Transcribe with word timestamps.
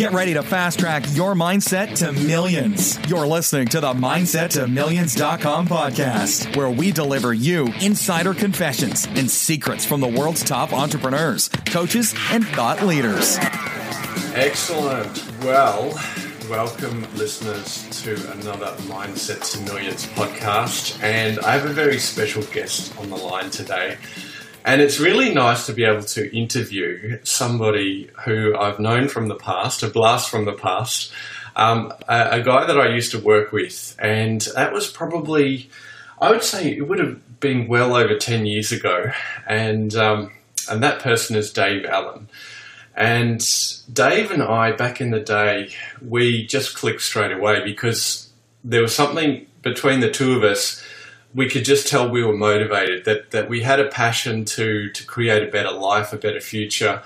Get 0.00 0.12
ready 0.12 0.32
to 0.32 0.42
fast 0.42 0.78
track 0.78 1.04
your 1.10 1.34
mindset 1.34 1.94
to 1.96 2.10
millions. 2.10 2.98
You're 3.06 3.26
listening 3.26 3.68
to 3.68 3.80
the 3.80 3.92
Mindset 3.92 4.48
to 4.52 4.66
Millions.com 4.66 5.68
podcast, 5.68 6.56
where 6.56 6.70
we 6.70 6.90
deliver 6.90 7.34
you 7.34 7.66
insider 7.82 8.32
confessions 8.32 9.04
and 9.10 9.30
secrets 9.30 9.84
from 9.84 10.00
the 10.00 10.08
world's 10.08 10.42
top 10.42 10.72
entrepreneurs, 10.72 11.48
coaches, 11.66 12.14
and 12.30 12.46
thought 12.46 12.82
leaders. 12.82 13.36
Excellent. 14.32 15.22
Well, 15.42 15.90
welcome 16.48 17.02
listeners 17.16 17.86
to 18.02 18.14
another 18.32 18.74
Mindset 18.84 19.52
to 19.52 19.70
Millions 19.70 20.06
podcast. 20.06 20.98
And 21.02 21.38
I 21.40 21.52
have 21.52 21.66
a 21.66 21.74
very 21.74 21.98
special 21.98 22.42
guest 22.44 22.98
on 22.98 23.10
the 23.10 23.16
line 23.16 23.50
today. 23.50 23.98
And 24.64 24.80
it's 24.80 25.00
really 25.00 25.32
nice 25.32 25.66
to 25.66 25.72
be 25.72 25.84
able 25.84 26.02
to 26.02 26.36
interview 26.36 27.18
somebody 27.24 28.10
who 28.24 28.56
I've 28.56 28.78
known 28.78 29.08
from 29.08 29.28
the 29.28 29.34
past, 29.34 29.82
a 29.82 29.88
blast 29.88 30.28
from 30.28 30.44
the 30.44 30.52
past, 30.52 31.12
um, 31.56 31.92
a, 32.08 32.28
a, 32.32 32.42
guy 32.42 32.66
that 32.66 32.78
I 32.78 32.94
used 32.94 33.10
to 33.12 33.18
work 33.18 33.52
with. 33.52 33.96
And 33.98 34.40
that 34.54 34.72
was 34.72 34.90
probably, 34.90 35.70
I 36.20 36.30
would 36.30 36.42
say 36.42 36.76
it 36.76 36.86
would 36.86 36.98
have 36.98 37.40
been 37.40 37.68
well 37.68 37.94
over 37.96 38.16
10 38.16 38.46
years 38.46 38.70
ago. 38.70 39.10
And, 39.46 39.94
um, 39.94 40.32
and 40.70 40.82
that 40.82 41.00
person 41.00 41.36
is 41.36 41.52
Dave 41.52 41.86
Allen. 41.86 42.28
And 42.94 43.40
Dave 43.90 44.30
and 44.30 44.42
I, 44.42 44.72
back 44.72 45.00
in 45.00 45.10
the 45.10 45.20
day, 45.20 45.70
we 46.06 46.46
just 46.46 46.76
clicked 46.76 47.02
straight 47.02 47.32
away 47.32 47.64
because 47.64 48.28
there 48.62 48.82
was 48.82 48.94
something 48.94 49.46
between 49.62 50.00
the 50.00 50.10
two 50.10 50.36
of 50.36 50.44
us 50.44 50.79
we 51.34 51.48
could 51.48 51.64
just 51.64 51.88
tell 51.88 52.10
we 52.10 52.24
were 52.24 52.36
motivated, 52.36 53.04
that, 53.04 53.30
that 53.30 53.48
we 53.48 53.60
had 53.60 53.80
a 53.80 53.88
passion 53.88 54.44
to, 54.44 54.90
to 54.90 55.06
create 55.06 55.42
a 55.42 55.50
better 55.50 55.70
life, 55.70 56.12
a 56.12 56.16
better 56.16 56.40
future. 56.40 57.02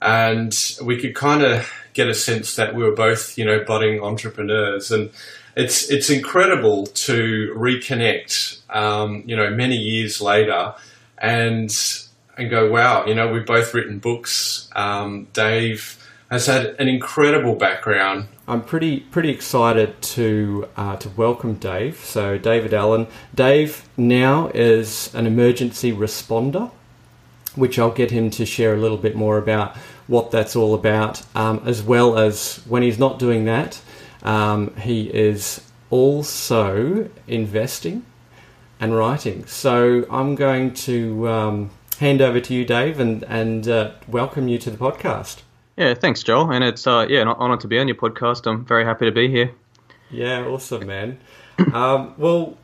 And 0.00 0.54
we 0.82 1.00
could 1.00 1.14
kind 1.14 1.42
of 1.42 1.70
get 1.92 2.08
a 2.08 2.14
sense 2.14 2.56
that 2.56 2.74
we 2.74 2.82
were 2.82 2.94
both, 2.94 3.36
you 3.38 3.44
know, 3.44 3.64
budding 3.64 4.00
entrepreneurs. 4.00 4.90
And 4.90 5.10
it's, 5.56 5.90
it's 5.90 6.10
incredible 6.10 6.86
to 6.86 7.52
reconnect, 7.56 8.58
um, 8.74 9.24
you 9.26 9.36
know, 9.36 9.50
many 9.50 9.76
years 9.76 10.20
later 10.20 10.74
and, 11.18 11.70
and 12.36 12.50
go, 12.50 12.70
wow, 12.70 13.06
you 13.06 13.14
know, 13.14 13.32
we've 13.32 13.46
both 13.46 13.74
written 13.74 13.98
books. 13.98 14.68
Um, 14.76 15.28
Dave 15.32 15.98
has 16.30 16.46
had 16.46 16.66
an 16.78 16.88
incredible 16.88 17.54
background 17.54 18.28
I'm 18.46 18.62
pretty 18.62 19.00
pretty 19.00 19.30
excited 19.30 20.02
to 20.02 20.68
uh, 20.76 20.96
to 20.96 21.08
welcome 21.10 21.54
Dave. 21.54 21.96
So 21.96 22.36
David 22.36 22.74
Allen. 22.74 23.06
Dave 23.34 23.88
now 23.96 24.48
is 24.48 25.14
an 25.14 25.26
emergency 25.26 25.92
responder, 25.92 26.70
which 27.54 27.78
I'll 27.78 27.90
get 27.90 28.10
him 28.10 28.28
to 28.30 28.44
share 28.44 28.74
a 28.74 28.76
little 28.76 28.98
bit 28.98 29.16
more 29.16 29.38
about 29.38 29.74
what 30.08 30.30
that's 30.30 30.54
all 30.54 30.74
about, 30.74 31.22
um, 31.34 31.62
as 31.64 31.82
well 31.82 32.18
as 32.18 32.56
when 32.68 32.82
he's 32.82 32.98
not 32.98 33.18
doing 33.18 33.46
that, 33.46 33.80
um, 34.22 34.76
he 34.76 35.04
is 35.08 35.62
also 35.88 37.08
investing 37.26 38.04
and 38.78 38.94
writing. 38.94 39.46
So 39.46 40.04
I'm 40.10 40.34
going 40.34 40.74
to 40.74 41.26
um, 41.30 41.70
hand 41.98 42.20
over 42.20 42.40
to 42.40 42.52
you, 42.52 42.66
Dave, 42.66 43.00
and 43.00 43.24
and 43.24 43.66
uh, 43.66 43.92
welcome 44.06 44.48
you 44.48 44.58
to 44.58 44.70
the 44.70 44.76
podcast. 44.76 45.43
Yeah, 45.76 45.94
thanks, 45.94 46.22
Joel. 46.22 46.52
And 46.52 46.62
it's 46.62 46.86
uh, 46.86 47.06
yeah, 47.08 47.22
an 47.22 47.28
honour 47.28 47.56
to 47.58 47.68
be 47.68 47.78
on 47.78 47.88
your 47.88 47.96
podcast. 47.96 48.46
I'm 48.46 48.64
very 48.64 48.84
happy 48.84 49.06
to 49.06 49.12
be 49.12 49.28
here. 49.28 49.52
Yeah, 50.10 50.44
awesome, 50.46 50.86
man. 50.86 51.18
um, 51.72 52.14
well, 52.16 52.56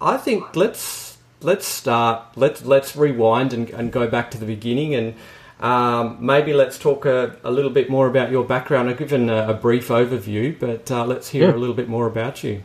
I 0.00 0.16
think 0.16 0.54
let's 0.54 1.18
let's 1.40 1.66
start. 1.66 2.36
Let's 2.36 2.64
let's 2.64 2.96
rewind 2.96 3.52
and, 3.52 3.70
and 3.70 3.92
go 3.92 4.08
back 4.08 4.30
to 4.32 4.38
the 4.38 4.46
beginning, 4.46 4.94
and 4.94 5.14
um, 5.60 6.18
maybe 6.20 6.52
let's 6.52 6.78
talk 6.78 7.06
a, 7.06 7.36
a, 7.44 7.50
little 7.50 7.70
bit 7.70 7.90
more 7.90 8.06
about 8.06 8.30
your 8.30 8.44
background. 8.44 8.88
I've 8.90 8.98
given 8.98 9.30
a, 9.30 9.50
a 9.50 9.54
brief 9.54 9.88
overview, 9.88 10.58
but 10.58 10.90
uh, 10.90 11.04
let's 11.04 11.28
hear 11.28 11.48
yeah. 11.48 11.54
a 11.54 11.56
little 11.56 11.74
bit 11.74 11.88
more 11.88 12.06
about 12.06 12.44
you. 12.44 12.62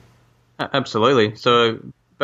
Absolutely. 0.60 1.36
So, 1.36 1.80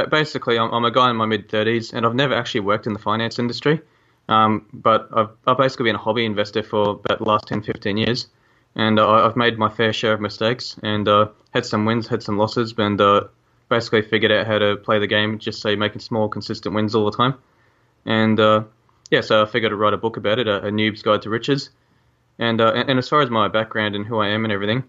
basically, 0.09 0.59
I'm, 0.59 0.71
I'm 0.71 0.83
a 0.83 0.91
guy 0.91 1.09
in 1.09 1.15
my 1.15 1.25
mid 1.25 1.49
30s, 1.49 1.93
and 1.93 2.05
I've 2.05 2.15
never 2.15 2.33
actually 2.33 2.61
worked 2.61 2.85
in 2.85 2.93
the 2.93 2.99
finance 2.99 3.39
industry. 3.39 3.81
Um, 4.27 4.65
but 4.73 5.09
I've, 5.13 5.29
I've 5.45 5.57
basically 5.57 5.85
been 5.85 5.95
a 5.95 5.99
hobby 5.99 6.25
investor 6.25 6.63
for 6.63 6.91
about 6.91 7.19
the 7.19 7.25
last 7.25 7.47
10, 7.47 7.61
15 7.61 7.97
years. 7.97 8.27
And 8.75 8.99
uh, 8.99 9.25
I've 9.25 9.35
made 9.35 9.57
my 9.57 9.69
fair 9.69 9.93
share 9.93 10.13
of 10.13 10.21
mistakes 10.21 10.77
and 10.83 11.07
uh, 11.07 11.27
had 11.53 11.65
some 11.65 11.85
wins, 11.85 12.07
had 12.07 12.21
some 12.21 12.37
losses, 12.37 12.73
and 12.77 12.99
uh, 12.99 13.25
basically 13.69 14.01
figured 14.01 14.31
out 14.31 14.47
how 14.47 14.59
to 14.59 14.75
play 14.75 14.99
the 14.99 15.07
game 15.07 15.39
just 15.39 15.61
so 15.61 15.75
making 15.75 16.01
small, 16.01 16.27
consistent 16.27 16.75
wins 16.75 16.93
all 16.93 17.09
the 17.09 17.15
time. 17.15 17.35
And 18.05 18.39
uh, 18.39 18.63
yeah, 19.11 19.21
so 19.21 19.43
I 19.43 19.45
figured 19.45 19.71
I'd 19.71 19.75
write 19.75 19.93
a 19.93 19.97
book 19.97 20.17
about 20.17 20.39
it, 20.39 20.47
a, 20.47 20.65
a 20.65 20.71
noob's 20.71 21.01
guide 21.03 21.21
to 21.21 21.29
riches. 21.29 21.69
And, 22.37 22.59
uh, 22.59 22.73
and 22.73 22.99
as 22.99 23.07
far 23.07 23.21
as 23.21 23.29
my 23.29 23.47
background 23.47 23.95
and 23.95 24.05
who 24.05 24.19
I 24.19 24.27
am 24.27 24.43
and 24.43 24.51
everything, 24.51 24.83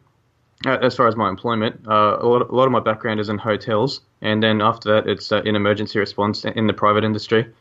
uh, 0.64 0.78
as 0.82 0.96
far 0.96 1.06
as 1.06 1.14
my 1.14 1.28
employment, 1.28 1.82
a, 1.86 2.26
lot, 2.26 2.50
a 2.50 2.54
lot 2.54 2.66
of 2.66 2.72
my 2.72 2.80
background 2.80 3.20
is 3.20 3.28
in 3.28 3.38
hotels, 3.38 4.00
and 4.22 4.42
then 4.42 4.60
after 4.62 4.94
that, 4.94 5.08
it's 5.08 5.30
in 5.30 5.54
emergency 5.54 5.98
response 5.98 6.44
in 6.44 6.66
the 6.66 6.72
private 6.72 7.04
industry. 7.04 7.52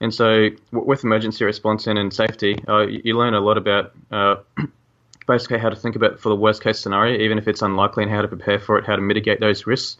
And 0.00 0.14
so, 0.14 0.48
with 0.72 1.04
emergency 1.04 1.44
response 1.44 1.86
and, 1.86 1.98
and 1.98 2.12
safety, 2.12 2.58
uh, 2.66 2.86
you 2.86 3.16
learn 3.18 3.34
a 3.34 3.40
lot 3.40 3.58
about 3.58 3.92
uh, 4.10 4.36
basically 5.26 5.58
how 5.58 5.68
to 5.68 5.76
think 5.76 5.94
about 5.94 6.18
for 6.20 6.30
the 6.30 6.36
worst 6.36 6.62
case 6.62 6.80
scenario, 6.80 7.20
even 7.20 7.36
if 7.36 7.46
it's 7.46 7.60
unlikely, 7.60 8.04
and 8.04 8.12
how 8.12 8.22
to 8.22 8.28
prepare 8.28 8.58
for 8.58 8.78
it, 8.78 8.86
how 8.86 8.96
to 8.96 9.02
mitigate 9.02 9.40
those 9.40 9.66
risks. 9.66 9.98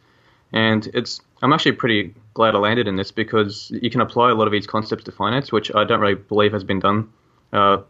And 0.53 0.89
it's 0.95 1.21
I'm 1.43 1.53
actually 1.53 1.73
pretty 1.73 2.15
glad 2.35 2.55
I 2.55 2.59
landed 2.59 2.89
in 2.89 2.97
this 2.97 3.11
because 3.11 3.71
you 3.83 3.91
can 3.91 4.01
apply 4.01 4.31
a 4.31 4.35
lot 4.35 4.47
of 4.47 4.53
these 4.53 4.67
concepts 4.67 5.05
to 5.05 5.13
finance, 5.13 5.53
which 5.53 5.73
I 5.75 5.85
don't 5.85 6.01
really 6.01 6.15
believe 6.15 6.53
has 6.53 6.65
been 6.65 6.81
done. 6.81 7.13
Uh, 7.53 7.83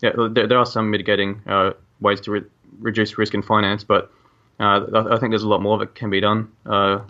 yeah, 0.00 0.12
there, 0.30 0.46
there, 0.46 0.58
are 0.58 0.66
some 0.66 0.90
mitigating 0.90 1.42
uh, 1.46 1.72
ways 2.00 2.20
to 2.22 2.30
re- 2.30 2.44
reduce 2.78 3.18
risk 3.18 3.34
in 3.34 3.42
finance, 3.42 3.84
but 3.84 4.10
uh, 4.58 4.86
I 5.10 5.18
think 5.18 5.32
there's 5.32 5.42
a 5.42 5.48
lot 5.48 5.60
more 5.60 5.78
that 5.78 5.94
can 5.94 6.08
be 6.08 6.20
done, 6.20 6.50
uh, 6.66 7.00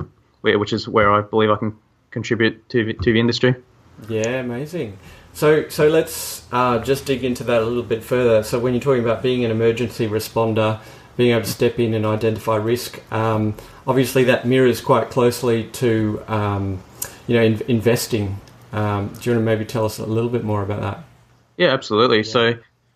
which 0.42 0.72
is 0.72 0.88
where 0.88 1.12
I 1.12 1.20
believe 1.20 1.50
I 1.50 1.56
can 1.56 1.76
contribute 2.10 2.68
to 2.70 2.92
to 2.92 3.12
the 3.12 3.20
industry. 3.20 3.54
Yeah, 4.08 4.40
amazing. 4.40 4.98
So, 5.32 5.68
so 5.68 5.88
let's 5.88 6.46
uh, 6.52 6.78
just 6.80 7.06
dig 7.06 7.24
into 7.24 7.44
that 7.44 7.62
a 7.62 7.64
little 7.64 7.82
bit 7.82 8.02
further. 8.02 8.42
So, 8.42 8.58
when 8.58 8.74
you're 8.74 8.82
talking 8.82 9.02
about 9.02 9.22
being 9.22 9.44
an 9.44 9.50
emergency 9.50 10.08
responder, 10.08 10.80
being 11.16 11.32
able 11.32 11.44
to 11.44 11.50
step 11.50 11.78
in 11.78 11.94
and 11.94 12.06
identify 12.06 12.56
risk, 12.56 13.00
um, 13.12 13.54
obviously 13.86 14.24
that 14.24 14.46
mirrors 14.46 14.80
quite 14.80 15.10
closely 15.10 15.64
to 15.64 16.22
um, 16.28 16.82
you 17.26 17.36
know 17.36 17.42
in, 17.42 17.60
investing. 17.68 18.40
Um, 18.72 19.08
do 19.08 19.30
you 19.30 19.36
want 19.36 19.40
to 19.40 19.40
maybe 19.40 19.64
tell 19.64 19.84
us 19.84 19.98
a 19.98 20.06
little 20.06 20.30
bit 20.30 20.44
more 20.44 20.62
about 20.62 20.80
that? 20.82 21.04
Yeah, 21.56 21.68
absolutely. 21.68 22.18
Yeah. 22.18 22.22
So, 22.22 22.54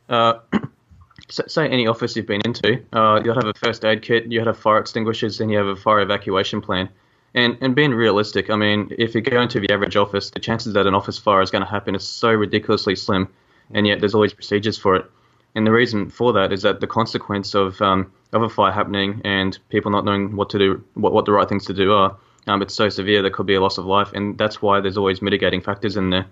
uh, 0.08 0.34
say 1.28 1.68
any 1.68 1.86
office 1.86 2.16
you've 2.16 2.26
been 2.26 2.42
into, 2.44 2.82
uh, 2.92 3.20
you'll 3.24 3.34
have 3.34 3.46
a 3.46 3.54
first 3.54 3.84
aid 3.84 4.02
kit, 4.02 4.26
you 4.26 4.44
have 4.44 4.58
fire 4.58 4.78
extinguishers, 4.78 5.40
and 5.40 5.50
you 5.50 5.58
have 5.58 5.66
a 5.66 5.76
fire 5.76 6.00
evacuation 6.00 6.60
plan. 6.60 6.88
And 7.34 7.56
and 7.60 7.74
being 7.74 7.92
realistic, 7.92 8.50
I 8.50 8.56
mean, 8.56 8.92
if 8.98 9.14
you 9.14 9.20
go 9.22 9.40
into 9.40 9.60
the 9.60 9.72
average 9.72 9.96
office, 9.96 10.30
the 10.30 10.40
chances 10.40 10.74
that 10.74 10.86
an 10.86 10.94
office 10.94 11.18
fire 11.18 11.40
is 11.40 11.50
going 11.50 11.64
to 11.64 11.70
happen 11.70 11.94
is 11.94 12.06
so 12.06 12.30
ridiculously 12.30 12.94
slim, 12.94 13.28
and 13.72 13.86
yet 13.86 14.00
there's 14.00 14.14
always 14.14 14.34
procedures 14.34 14.76
for 14.76 14.96
it. 14.96 15.10
And 15.54 15.66
the 15.66 15.72
reason 15.72 16.10
for 16.10 16.32
that 16.34 16.52
is 16.52 16.62
that 16.62 16.80
the 16.80 16.86
consequence 16.86 17.54
of 17.54 17.80
um, 17.80 18.12
of 18.32 18.42
a 18.42 18.48
fire 18.48 18.72
happening 18.72 19.20
and 19.24 19.58
people 19.70 19.90
not 19.90 20.04
knowing 20.04 20.36
what 20.36 20.50
to 20.50 20.58
do, 20.58 20.84
what, 20.94 21.12
what 21.12 21.24
the 21.24 21.32
right 21.32 21.48
things 21.48 21.66
to 21.66 21.74
do 21.74 21.92
are, 21.92 22.16
um, 22.46 22.62
it's 22.62 22.74
so 22.74 22.88
severe 22.88 23.22
there 23.22 23.30
could 23.30 23.46
be 23.46 23.54
a 23.54 23.60
loss 23.60 23.78
of 23.78 23.86
life, 23.86 24.12
and 24.12 24.36
that's 24.36 24.60
why 24.60 24.80
there's 24.80 24.96
always 24.96 25.22
mitigating 25.22 25.60
factors 25.60 25.96
in 25.96 26.10
there. 26.10 26.26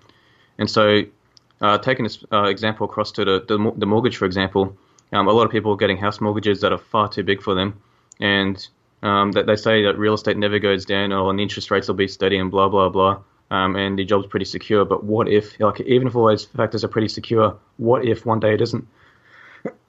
And 0.59 0.69
so, 0.69 1.03
uh, 1.60 1.78
taking 1.78 2.05
this 2.05 2.25
uh, 2.33 2.44
example 2.44 2.84
across 2.87 3.12
to 3.12 3.25
the, 3.25 3.44
the, 3.47 3.72
the 3.77 3.87
mortgage, 3.87 4.16
for 4.16 4.25
example, 4.25 4.77
um, 5.12 5.28
a 5.28 5.33
lot 5.33 5.44
of 5.44 5.50
people 5.50 5.72
are 5.72 5.77
getting 5.77 5.97
house 5.97 6.21
mortgages 6.21 6.60
that 6.60 6.72
are 6.72 6.78
far 6.78 7.09
too 7.09 7.22
big 7.22 7.43
for 7.43 7.55
them, 7.55 7.81
and 8.21 8.69
um, 9.03 9.33
that 9.33 9.47
they 9.47 9.56
say 9.56 9.84
that 9.84 9.99
real 9.99 10.15
estate 10.15 10.37
never 10.37 10.59
goes 10.59 10.84
down 10.84 11.12
or 11.12 11.33
the 11.33 11.43
interest 11.43 11.71
rates 11.71 11.88
will 11.88 11.94
be 11.94 12.09
steady 12.09 12.38
and 12.38 12.50
blah 12.50 12.69
blah 12.69 12.88
blah. 12.88 13.22
Um, 13.50 13.75
and 13.75 13.99
the 13.99 14.05
job's 14.05 14.27
pretty 14.27 14.44
secure. 14.44 14.84
But 14.84 15.03
what 15.03 15.28
if, 15.28 15.59
like, 15.59 15.81
even 15.81 16.06
if 16.06 16.15
all 16.15 16.28
those 16.28 16.44
factors 16.44 16.84
are 16.84 16.88
pretty 16.88 17.09
secure, 17.09 17.59
what 17.78 18.05
if 18.05 18.25
one 18.25 18.39
day 18.39 18.55
it 18.55 18.60
isn't? 18.60 18.87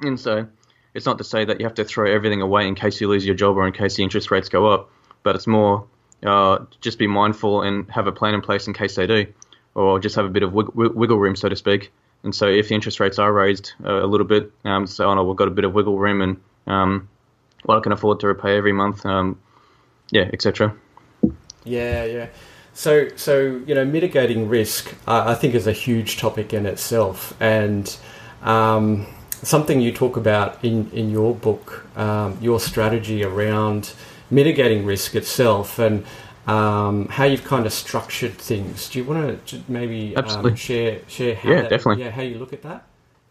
and 0.00 0.18
so, 0.18 0.48
it's 0.94 1.06
not 1.06 1.18
to 1.18 1.24
say 1.24 1.44
that 1.44 1.60
you 1.60 1.66
have 1.66 1.74
to 1.76 1.84
throw 1.84 2.12
everything 2.12 2.42
away 2.42 2.66
in 2.66 2.74
case 2.74 3.00
you 3.00 3.08
lose 3.08 3.24
your 3.24 3.36
job 3.36 3.56
or 3.56 3.66
in 3.66 3.72
case 3.72 3.96
the 3.96 4.02
interest 4.02 4.32
rates 4.32 4.48
go 4.48 4.66
up, 4.66 4.90
but 5.22 5.36
it's 5.36 5.46
more 5.46 5.86
uh, 6.24 6.64
just 6.80 6.98
be 6.98 7.06
mindful 7.06 7.62
and 7.62 7.90
have 7.90 8.06
a 8.06 8.12
plan 8.12 8.34
in 8.34 8.40
place 8.40 8.66
in 8.66 8.74
case 8.74 8.96
they 8.96 9.06
do, 9.06 9.26
or 9.74 10.00
just 10.00 10.16
have 10.16 10.24
a 10.24 10.28
bit 10.28 10.42
of 10.42 10.52
wiggle 10.52 11.18
room, 11.18 11.36
so 11.36 11.48
to 11.48 11.56
speak. 11.56 11.92
And 12.22 12.34
so, 12.34 12.46
if 12.46 12.68
the 12.68 12.74
interest 12.74 13.00
rates 13.00 13.18
are 13.18 13.32
raised 13.32 13.72
uh, 13.84 14.02
a 14.02 14.06
little 14.06 14.26
bit, 14.26 14.50
um, 14.64 14.86
so 14.86 15.08
oh 15.08 15.14
no, 15.14 15.24
we've 15.24 15.36
got 15.36 15.48
a 15.48 15.52
bit 15.52 15.64
of 15.64 15.74
wiggle 15.74 15.98
room 15.98 16.20
and 16.22 16.40
um, 16.66 17.08
what 17.64 17.78
I 17.78 17.80
can 17.80 17.92
afford 17.92 18.20
to 18.20 18.26
repay 18.26 18.56
every 18.56 18.72
month, 18.72 19.04
um, 19.04 19.38
yeah, 20.10 20.30
etc. 20.32 20.74
Yeah, 21.64 22.04
yeah. 22.04 22.26
So, 22.74 23.08
so 23.16 23.62
you 23.66 23.74
know, 23.74 23.84
mitigating 23.84 24.48
risk, 24.48 24.94
uh, 25.06 25.24
I 25.26 25.34
think, 25.34 25.54
is 25.54 25.66
a 25.66 25.72
huge 25.72 26.18
topic 26.18 26.52
in 26.52 26.66
itself, 26.66 27.34
and 27.40 27.96
um, 28.42 29.06
something 29.42 29.80
you 29.80 29.92
talk 29.92 30.16
about 30.16 30.62
in 30.64 30.90
in 30.90 31.10
your 31.10 31.34
book, 31.34 31.86
um, 31.96 32.36
your 32.40 32.60
strategy 32.60 33.24
around 33.24 33.92
mitigating 34.30 34.84
risk 34.84 35.14
itself, 35.14 35.78
and 35.78 36.04
um, 36.46 37.08
how 37.08 37.24
you've 37.24 37.44
kind 37.44 37.64
of 37.64 37.72
structured 37.72 38.34
things. 38.34 38.88
Do 38.88 38.98
you 38.98 39.04
want 39.04 39.46
to 39.46 39.62
maybe 39.68 40.16
um, 40.16 40.54
share 40.54 41.00
share 41.08 41.36
how 41.36 41.50
yeah, 41.50 41.62
that, 41.62 41.70
definitely. 41.70 42.04
yeah 42.04 42.10
how 42.10 42.22
you 42.22 42.38
look 42.38 42.52
at 42.52 42.62
that? 42.62 42.86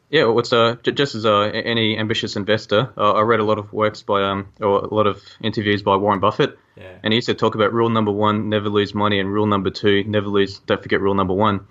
Yeah, 0.09 0.25
well, 0.25 0.39
it's 0.39 0.53
uh, 0.53 0.75
j- 0.83 0.91
just 0.91 1.15
as 1.15 1.25
uh, 1.25 1.41
any 1.41 1.97
ambitious 1.97 2.35
investor, 2.35 2.93
uh, 2.97 3.13
I 3.13 3.21
read 3.21 3.39
a 3.39 3.43
lot 3.43 3.57
of 3.57 3.73
works 3.73 4.03
by 4.03 4.21
um, 4.23 4.47
or 4.61 4.79
a 4.79 4.93
lot 4.93 5.07
of 5.07 5.21
interviews 5.41 5.81
by 5.81 5.95
Warren 5.95 6.19
Buffett, 6.19 6.57
Yeah. 6.75 6.97
and 7.03 7.11
he 7.13 7.15
used 7.17 7.27
to 7.27 7.33
talk 7.33 7.55
about 7.55 7.73
rule 7.73 7.89
number 7.89 8.11
one, 8.11 8.49
never 8.49 8.69
lose 8.69 8.93
money, 8.93 9.19
and 9.19 9.31
rule 9.33 9.47
number 9.47 9.71
two, 9.71 10.03
never 10.03 10.27
lose, 10.27 10.59
don't 10.59 10.81
forget 10.81 11.01
rule 11.01 11.15
number 11.15 11.33
one. 11.33 11.65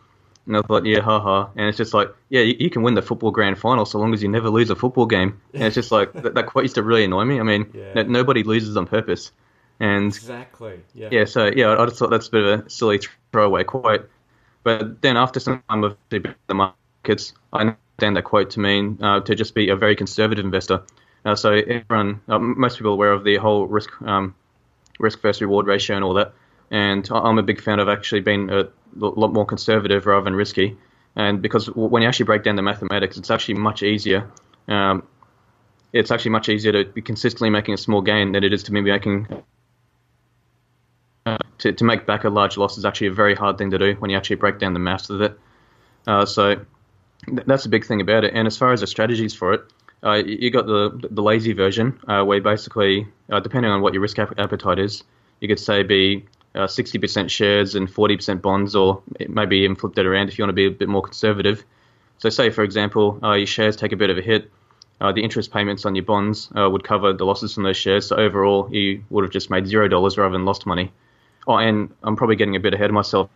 And 0.44 0.56
I 0.56 0.62
thought, 0.62 0.84
yeah, 0.84 0.98
haha. 1.00 1.50
And 1.54 1.68
it's 1.68 1.78
just 1.78 1.94
like, 1.94 2.08
yeah, 2.28 2.40
you, 2.40 2.56
you 2.58 2.68
can 2.68 2.82
win 2.82 2.94
the 2.94 3.02
football 3.02 3.30
grand 3.30 3.58
final 3.60 3.84
so 3.86 4.00
long 4.00 4.12
as 4.12 4.24
you 4.24 4.28
never 4.28 4.50
lose 4.50 4.70
a 4.70 4.74
football 4.74 5.06
game. 5.06 5.40
And 5.54 5.62
it's 5.62 5.76
just 5.76 5.92
like 5.92 6.12
that, 6.20 6.34
that 6.34 6.46
quote 6.46 6.64
used 6.64 6.74
to 6.74 6.82
really 6.82 7.04
annoy 7.04 7.24
me. 7.24 7.38
I 7.38 7.44
mean, 7.44 7.70
Yeah. 7.72 7.92
no- 7.94 8.02
nobody 8.02 8.42
loses 8.42 8.76
on 8.76 8.86
purpose, 8.86 9.30
and 9.78 10.06
Exactly. 10.06 10.80
Yeah. 10.94 11.10
yeah, 11.12 11.24
so 11.26 11.46
yeah, 11.54 11.76
I 11.78 11.84
just 11.86 11.98
thought 12.00 12.10
that's 12.10 12.26
a 12.26 12.30
bit 12.32 12.42
of 12.44 12.66
a 12.66 12.70
silly 12.70 12.98
throwaway 13.30 13.62
quote. 13.62 14.10
But 14.64 15.00
then 15.00 15.16
after 15.16 15.38
some 15.38 15.62
time 15.68 15.84
of 15.84 15.96
the 16.10 16.34
markets, 16.54 17.34
I 17.52 17.76
understand 18.02 18.16
that 18.16 18.28
quote 18.28 18.50
to 18.50 18.60
mean 18.60 18.98
uh, 19.02 19.20
to 19.20 19.34
just 19.34 19.54
be 19.54 19.70
a 19.70 19.76
very 19.76 19.96
conservative 19.96 20.44
investor. 20.44 20.82
Uh, 21.24 21.34
so 21.36 21.52
everyone, 21.52 22.20
uh, 22.28 22.38
most 22.38 22.78
people 22.78 22.90
are 22.90 22.94
aware 22.94 23.12
of 23.12 23.24
the 23.24 23.36
whole 23.36 23.66
risk 23.66 23.90
um, 24.02 24.34
risk 24.98 25.20
versus 25.20 25.40
reward 25.40 25.66
ratio 25.66 25.96
and 25.96 26.04
all 26.04 26.14
that. 26.14 26.32
And 26.70 27.08
I'm 27.12 27.38
a 27.38 27.42
big 27.42 27.60
fan 27.60 27.80
of 27.80 27.88
actually 27.88 28.22
being 28.22 28.50
a 28.50 28.68
lot 28.96 29.32
more 29.32 29.44
conservative 29.44 30.06
rather 30.06 30.24
than 30.24 30.34
risky. 30.34 30.76
And 31.14 31.42
because 31.42 31.66
when 31.66 32.02
you 32.02 32.08
actually 32.08 32.26
break 32.26 32.44
down 32.44 32.56
the 32.56 32.62
mathematics, 32.62 33.18
it's 33.18 33.30
actually 33.30 33.54
much 33.54 33.82
easier. 33.82 34.30
Um, 34.68 35.02
it's 35.92 36.10
actually 36.10 36.30
much 36.30 36.48
easier 36.48 36.72
to 36.72 36.84
be 36.90 37.02
consistently 37.02 37.50
making 37.50 37.74
a 37.74 37.76
small 37.76 38.00
gain 38.00 38.32
than 38.32 38.42
it 38.42 38.52
is 38.52 38.62
to 38.64 38.72
maybe 38.72 38.90
making 38.90 39.26
uh, 41.26 41.36
to, 41.58 41.72
to 41.72 41.84
make 41.84 42.06
back 42.06 42.24
a 42.24 42.30
large 42.30 42.56
loss 42.56 42.78
is 42.78 42.84
actually 42.84 43.08
a 43.08 43.12
very 43.12 43.34
hard 43.34 43.58
thing 43.58 43.70
to 43.70 43.78
do 43.78 43.94
when 43.98 44.10
you 44.10 44.16
actually 44.16 44.36
break 44.36 44.58
down 44.58 44.72
the 44.72 44.80
maths 44.80 45.10
of 45.10 45.20
it. 45.20 45.38
Uh, 46.06 46.24
so 46.24 46.64
that's 47.28 47.66
a 47.66 47.68
big 47.68 47.84
thing 47.84 48.00
about 48.00 48.24
it. 48.24 48.34
And 48.34 48.46
as 48.46 48.56
far 48.56 48.72
as 48.72 48.80
the 48.80 48.86
strategies 48.86 49.34
for 49.34 49.52
it, 49.52 49.62
uh, 50.04 50.14
you 50.14 50.50
got 50.50 50.66
the 50.66 51.08
the 51.10 51.22
lazy 51.22 51.52
version 51.52 51.98
uh, 52.08 52.24
where 52.24 52.40
basically, 52.40 53.06
uh, 53.30 53.40
depending 53.40 53.70
on 53.70 53.82
what 53.82 53.92
your 53.92 54.02
risk 54.02 54.18
ap- 54.18 54.38
appetite 54.38 54.78
is, 54.78 55.04
you 55.40 55.48
could 55.48 55.60
say 55.60 55.82
be 55.84 56.24
uh, 56.54 56.66
60% 56.66 57.30
shares 57.30 57.74
and 57.74 57.88
40% 57.88 58.42
bonds, 58.42 58.74
or 58.74 59.02
maybe 59.28 59.58
even 59.58 59.76
flip 59.76 59.94
that 59.94 60.04
around 60.04 60.28
if 60.28 60.38
you 60.38 60.42
want 60.42 60.50
to 60.50 60.54
be 60.54 60.66
a 60.66 60.70
bit 60.70 60.88
more 60.88 61.02
conservative. 61.02 61.64
So, 62.18 62.28
say 62.28 62.50
for 62.50 62.64
example, 62.64 63.18
uh, 63.22 63.34
your 63.34 63.46
shares 63.46 63.76
take 63.76 63.92
a 63.92 63.96
bit 63.96 64.10
of 64.10 64.18
a 64.18 64.22
hit. 64.22 64.50
Uh, 65.00 65.10
the 65.10 65.22
interest 65.22 65.52
payments 65.52 65.84
on 65.84 65.96
your 65.96 66.04
bonds 66.04 66.48
uh, 66.56 66.68
would 66.70 66.84
cover 66.84 67.12
the 67.12 67.24
losses 67.24 67.54
from 67.54 67.64
those 67.64 67.76
shares. 67.76 68.06
So 68.06 68.16
overall, 68.16 68.68
you 68.72 69.02
would 69.10 69.24
have 69.24 69.32
just 69.32 69.50
made 69.50 69.66
zero 69.66 69.88
dollars 69.88 70.16
rather 70.16 70.32
than 70.32 70.44
lost 70.44 70.64
money. 70.64 70.92
Oh, 71.48 71.56
and 71.56 71.92
I'm 72.04 72.14
probably 72.14 72.36
getting 72.36 72.54
a 72.54 72.60
bit 72.60 72.72
ahead 72.72 72.90
of 72.90 72.94
myself. 72.94 73.28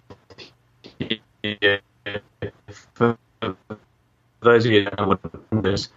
For 3.40 3.56
those 4.40 4.64
of 4.66 4.72
you 4.72 4.84
that 4.84 4.98
know 4.98 5.18
what 5.50 5.90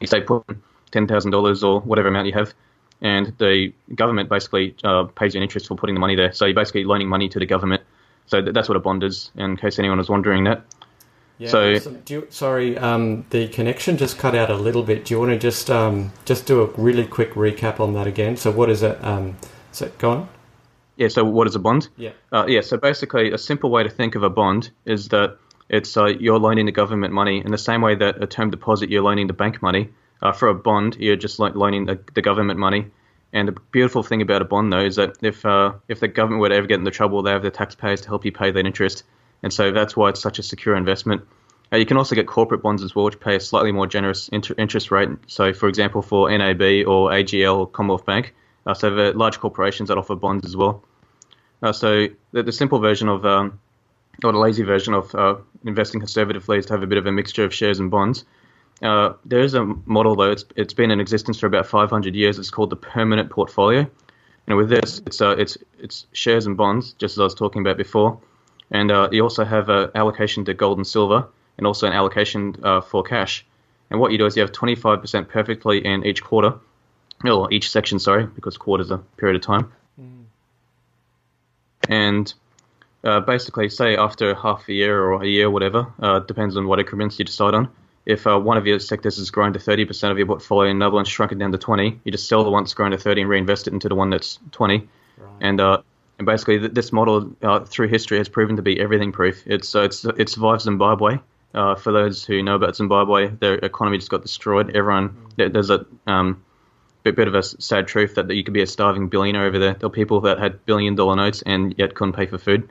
you 0.00 0.06
say 0.06 0.20
put 0.20 0.44
ten 0.90 1.06
thousand 1.06 1.30
dollars 1.30 1.62
or 1.62 1.80
whatever 1.80 2.08
amount 2.08 2.26
you 2.26 2.32
have, 2.34 2.52
and 3.00 3.32
the 3.38 3.72
government 3.94 4.28
basically 4.28 4.74
uh, 4.84 5.04
pays 5.04 5.34
you 5.34 5.38
an 5.38 5.42
interest 5.42 5.68
for 5.68 5.76
putting 5.76 5.94
the 5.94 6.00
money 6.00 6.14
there. 6.14 6.32
So 6.32 6.46
you're 6.46 6.54
basically 6.54 6.84
loaning 6.84 7.08
money 7.08 7.28
to 7.28 7.38
the 7.38 7.46
government. 7.46 7.82
So 8.26 8.40
th- 8.42 8.54
that's 8.54 8.68
what 8.68 8.76
a 8.76 8.80
bond 8.80 9.04
is. 9.04 9.30
In 9.36 9.56
case 9.56 9.78
anyone 9.78 9.98
was 9.98 10.08
wondering 10.08 10.44
that. 10.44 10.62
Yeah, 11.38 11.50
So- 11.50 11.98
you, 12.08 12.26
sorry, 12.30 12.78
um, 12.78 13.26
the 13.28 13.48
connection 13.48 13.98
just 13.98 14.18
cut 14.18 14.34
out 14.34 14.50
a 14.50 14.56
little 14.56 14.82
bit. 14.82 15.04
Do 15.04 15.14
you 15.14 15.20
want 15.20 15.32
to 15.32 15.38
just 15.38 15.70
um, 15.70 16.12
just 16.24 16.46
do 16.46 16.62
a 16.62 16.66
really 16.80 17.06
quick 17.06 17.34
recap 17.34 17.78
on 17.78 17.92
that 17.92 18.06
again? 18.06 18.36
So 18.36 18.50
what 18.50 18.70
is 18.70 18.82
it? 18.82 19.02
Um, 19.04 19.36
so 19.72 19.90
go 19.98 20.10
on. 20.10 20.28
Yeah. 20.96 21.08
So 21.08 21.24
what 21.24 21.46
is 21.46 21.54
a 21.54 21.58
bond? 21.58 21.88
Yeah. 21.98 22.12
Uh, 22.32 22.46
yeah, 22.48 22.62
so 22.62 22.78
basically, 22.78 23.32
a 23.32 23.38
simple 23.38 23.70
way 23.70 23.82
to 23.82 23.90
think 23.90 24.14
of 24.14 24.22
a 24.22 24.30
bond 24.30 24.70
is 24.86 25.08
that 25.08 25.36
it's 25.68 25.96
uh, 25.96 26.06
you're 26.06 26.38
loaning 26.38 26.66
the 26.66 26.72
government 26.72 27.12
money 27.12 27.42
in 27.44 27.50
the 27.50 27.58
same 27.58 27.80
way 27.80 27.94
that 27.94 28.22
a 28.22 28.26
term 28.26 28.50
deposit 28.50 28.90
you're 28.90 29.02
loaning 29.02 29.26
the 29.26 29.32
bank 29.32 29.62
money. 29.62 29.90
Uh, 30.22 30.32
for 30.32 30.48
a 30.48 30.54
bond, 30.54 30.96
you're 30.98 31.16
just 31.16 31.38
like 31.38 31.54
loaning 31.54 31.84
the, 31.84 32.00
the 32.14 32.22
government 32.22 32.58
money. 32.58 32.90
And 33.32 33.48
the 33.48 33.52
beautiful 33.70 34.02
thing 34.02 34.22
about 34.22 34.40
a 34.40 34.46
bond, 34.46 34.72
though, 34.72 34.84
is 34.84 34.96
that 34.96 35.16
if 35.22 35.44
uh, 35.44 35.74
if 35.88 36.00
the 36.00 36.08
government 36.08 36.40
were 36.40 36.48
to 36.48 36.54
ever 36.54 36.66
get 36.66 36.78
into 36.78 36.90
trouble, 36.90 37.22
they 37.22 37.32
have 37.32 37.42
the 37.42 37.50
taxpayers 37.50 38.00
to 38.02 38.08
help 38.08 38.24
you 38.24 38.32
pay 38.32 38.50
that 38.50 38.66
interest. 38.66 39.04
And 39.42 39.52
so 39.52 39.72
that's 39.72 39.96
why 39.96 40.08
it's 40.10 40.20
such 40.20 40.38
a 40.38 40.42
secure 40.42 40.76
investment. 40.76 41.22
Uh, 41.72 41.76
you 41.76 41.86
can 41.86 41.96
also 41.96 42.14
get 42.14 42.26
corporate 42.26 42.62
bonds 42.62 42.82
as 42.82 42.94
well, 42.94 43.04
which 43.06 43.18
pay 43.18 43.36
a 43.36 43.40
slightly 43.40 43.72
more 43.72 43.86
generous 43.86 44.28
inter- 44.28 44.54
interest 44.56 44.90
rate. 44.90 45.10
So, 45.26 45.52
for 45.52 45.68
example, 45.68 46.00
for 46.00 46.30
NAB 46.30 46.62
or 46.86 47.10
AGL 47.10 47.58
or 47.58 47.66
Commonwealth 47.66 48.06
Bank, 48.06 48.34
uh, 48.66 48.74
so 48.74 48.90
the 48.94 49.12
large 49.12 49.40
corporations 49.40 49.88
that 49.88 49.98
offer 49.98 50.14
bonds 50.14 50.46
as 50.46 50.56
well. 50.56 50.84
Uh, 51.62 51.72
so 51.72 52.06
the, 52.32 52.42
the 52.42 52.52
simple 52.52 52.78
version 52.78 53.08
of, 53.08 53.26
um, 53.26 53.60
or 54.24 54.32
the 54.32 54.38
lazy 54.38 54.62
version 54.62 54.94
of 54.94 55.14
uh, 55.14 55.36
investing 55.64 56.00
conservatively 56.00 56.58
is 56.58 56.66
to 56.66 56.72
have 56.72 56.82
a 56.82 56.86
bit 56.86 56.98
of 56.98 57.06
a 57.06 57.12
mixture 57.12 57.44
of 57.44 57.54
shares 57.54 57.78
and 57.78 57.90
bonds. 57.90 58.24
Uh, 58.82 59.14
there 59.24 59.40
is 59.40 59.54
a 59.54 59.64
model 59.86 60.16
though; 60.16 60.30
it's 60.30 60.44
it's 60.54 60.74
been 60.74 60.90
in 60.90 61.00
existence 61.00 61.38
for 61.38 61.46
about 61.46 61.66
500 61.66 62.14
years. 62.14 62.38
It's 62.38 62.50
called 62.50 62.70
the 62.70 62.76
permanent 62.76 63.30
portfolio, 63.30 63.86
and 64.46 64.56
with 64.56 64.68
this, 64.68 65.00
it's 65.06 65.20
uh, 65.20 65.36
it's 65.38 65.56
it's 65.78 66.06
shares 66.12 66.46
and 66.46 66.56
bonds, 66.56 66.92
just 66.92 67.14
as 67.14 67.20
I 67.20 67.24
was 67.24 67.34
talking 67.34 67.62
about 67.62 67.78
before, 67.78 68.20
and 68.70 68.90
uh, 68.90 69.08
you 69.12 69.22
also 69.22 69.44
have 69.44 69.68
an 69.70 69.90
allocation 69.94 70.44
to 70.44 70.54
gold 70.54 70.78
and 70.78 70.86
silver, 70.86 71.26
and 71.56 71.66
also 71.66 71.86
an 71.86 71.94
allocation 71.94 72.56
uh, 72.62 72.80
for 72.80 73.02
cash. 73.02 73.46
And 73.90 74.00
what 74.00 74.12
you 74.12 74.18
do 74.18 74.26
is 74.26 74.36
you 74.36 74.42
have 74.42 74.50
25% 74.50 75.28
perfectly 75.28 75.86
in 75.86 76.04
each 76.04 76.22
quarter, 76.22 76.54
or 77.24 77.52
each 77.52 77.70
section, 77.70 78.00
sorry, 78.00 78.26
because 78.26 78.58
quarters 78.58 78.90
are 78.90 78.98
a 78.98 79.16
period 79.16 79.36
of 79.36 79.42
time 79.42 79.72
and 81.88 82.34
uh, 83.04 83.20
basically 83.20 83.68
say 83.68 83.96
after 83.96 84.34
half 84.34 84.68
a 84.68 84.72
year 84.72 85.00
or 85.02 85.22
a 85.22 85.26
year, 85.26 85.50
whatever, 85.50 85.86
uh, 86.00 86.20
depends 86.20 86.56
on 86.56 86.66
what 86.66 86.78
increments 86.80 87.18
you 87.18 87.24
decide 87.24 87.54
on. 87.54 87.68
If 88.04 88.26
uh, 88.26 88.38
one 88.38 88.56
of 88.56 88.66
your 88.66 88.78
sectors 88.78 89.16
has 89.18 89.30
grown 89.30 89.52
to 89.54 89.58
30% 89.58 90.10
of 90.12 90.18
your 90.18 90.26
portfolio 90.28 90.70
and 90.70 90.76
another 90.76 90.94
one's 90.94 91.08
shrunken 91.08 91.38
down 91.38 91.50
to 91.52 91.58
20, 91.58 92.00
you 92.04 92.12
just 92.12 92.28
sell 92.28 92.44
the 92.44 92.50
one 92.50 92.62
that's 92.62 92.74
grown 92.74 92.92
to 92.92 92.98
30 92.98 93.22
and 93.22 93.30
reinvest 93.30 93.66
it 93.66 93.72
into 93.72 93.88
the 93.88 93.96
one 93.96 94.10
that's 94.10 94.38
20. 94.52 94.88
And 95.40 95.60
uh, 95.60 95.82
and 96.18 96.24
basically, 96.26 96.60
th- 96.60 96.72
this 96.72 96.92
model 96.92 97.34
uh, 97.42 97.60
through 97.60 97.88
history 97.88 98.18
has 98.18 98.28
proven 98.28 98.56
to 98.56 98.62
be 98.62 98.80
everything 98.80 99.12
proof. 99.12 99.42
It's 99.46 99.74
uh, 99.74 99.82
it's 99.82 100.04
it 100.04 100.28
survives 100.28 100.64
Zimbabwe. 100.64 101.18
Uh, 101.54 101.74
for 101.74 101.92
those 101.92 102.24
who 102.24 102.42
know 102.42 102.54
about 102.54 102.76
Zimbabwe, 102.76 103.28
their 103.28 103.54
economy 103.54 103.98
just 103.98 104.10
got 104.10 104.22
destroyed. 104.22 104.76
Everyone 104.76 105.16
there- 105.36 105.48
there's 105.48 105.70
a 105.70 105.84
um, 106.06 106.42
bit, 107.02 107.16
bit 107.16 107.28
of 107.28 107.34
a 107.34 107.42
sad 107.42 107.86
truth 107.86 108.14
that, 108.16 108.28
that 108.28 108.34
you 108.34 108.44
could 108.44 108.54
be 108.54 108.62
a 108.62 108.66
starving 108.66 109.08
billionaire 109.08 109.44
over 109.46 109.58
there. 109.58 109.74
There 109.74 109.88
were 109.88 109.94
people 109.94 110.20
that 110.22 110.38
had 110.38 110.64
billion 110.66 110.94
dollar 110.94 111.16
notes 111.16 111.42
and 111.42 111.74
yet 111.78 111.94
couldn't 111.94 112.14
pay 112.14 112.26
for 112.26 112.38
food. 112.38 112.68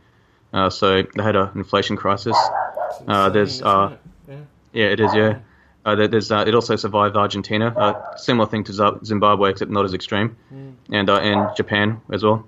Uh, 0.56 0.70
so 0.70 1.04
they 1.04 1.22
had 1.22 1.36
an 1.36 1.50
inflation 1.56 1.98
crisis. 1.98 2.38
Uh, 3.06 3.28
there's 3.30 3.62
uh, 3.62 3.98
yeah. 4.30 4.36
yeah, 4.72 4.86
it 4.86 5.02
is. 5.02 5.14
Yeah, 5.14 5.40
uh, 5.84 5.96
there's 6.08 6.32
uh, 6.32 6.46
it 6.48 6.56
also 6.56 6.78
survived 6.78 7.18
Argentina. 7.18 7.74
Uh, 7.76 8.16
similar 8.16 8.48
thing 8.48 8.64
to 8.64 9.00
Zimbabwe, 9.04 9.50
except 9.50 9.70
not 9.70 9.84
as 9.84 9.94
extreme, 9.94 10.38
and 10.94 11.10
uh, 11.10 11.18
and 11.18 11.54
Japan 11.58 12.00
as 12.10 12.24
well. 12.24 12.48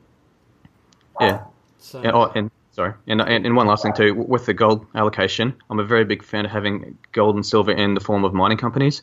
Yeah. 1.20 1.44
So, 1.80 2.00
And, 2.00 2.12
oh, 2.14 2.32
and 2.34 2.52
sorry, 2.72 2.94
and, 3.08 3.22
and 3.22 3.46
and 3.46 3.58
one 3.58 3.68
last 3.68 3.84
thing 3.84 3.94
too, 3.94 4.14
with 4.16 4.46
the 4.46 4.54
gold 4.54 4.86
allocation, 4.96 5.54
I'm 5.70 5.80
a 5.80 5.84
very 5.84 6.06
big 6.06 6.24
fan 6.24 6.46
of 6.46 6.52
having 6.52 6.98
gold 7.12 7.36
and 7.36 7.46
silver 7.46 7.74
in 7.74 7.94
the 7.94 8.00
form 8.00 8.24
of 8.24 8.34
mining 8.34 8.58
companies, 8.58 9.02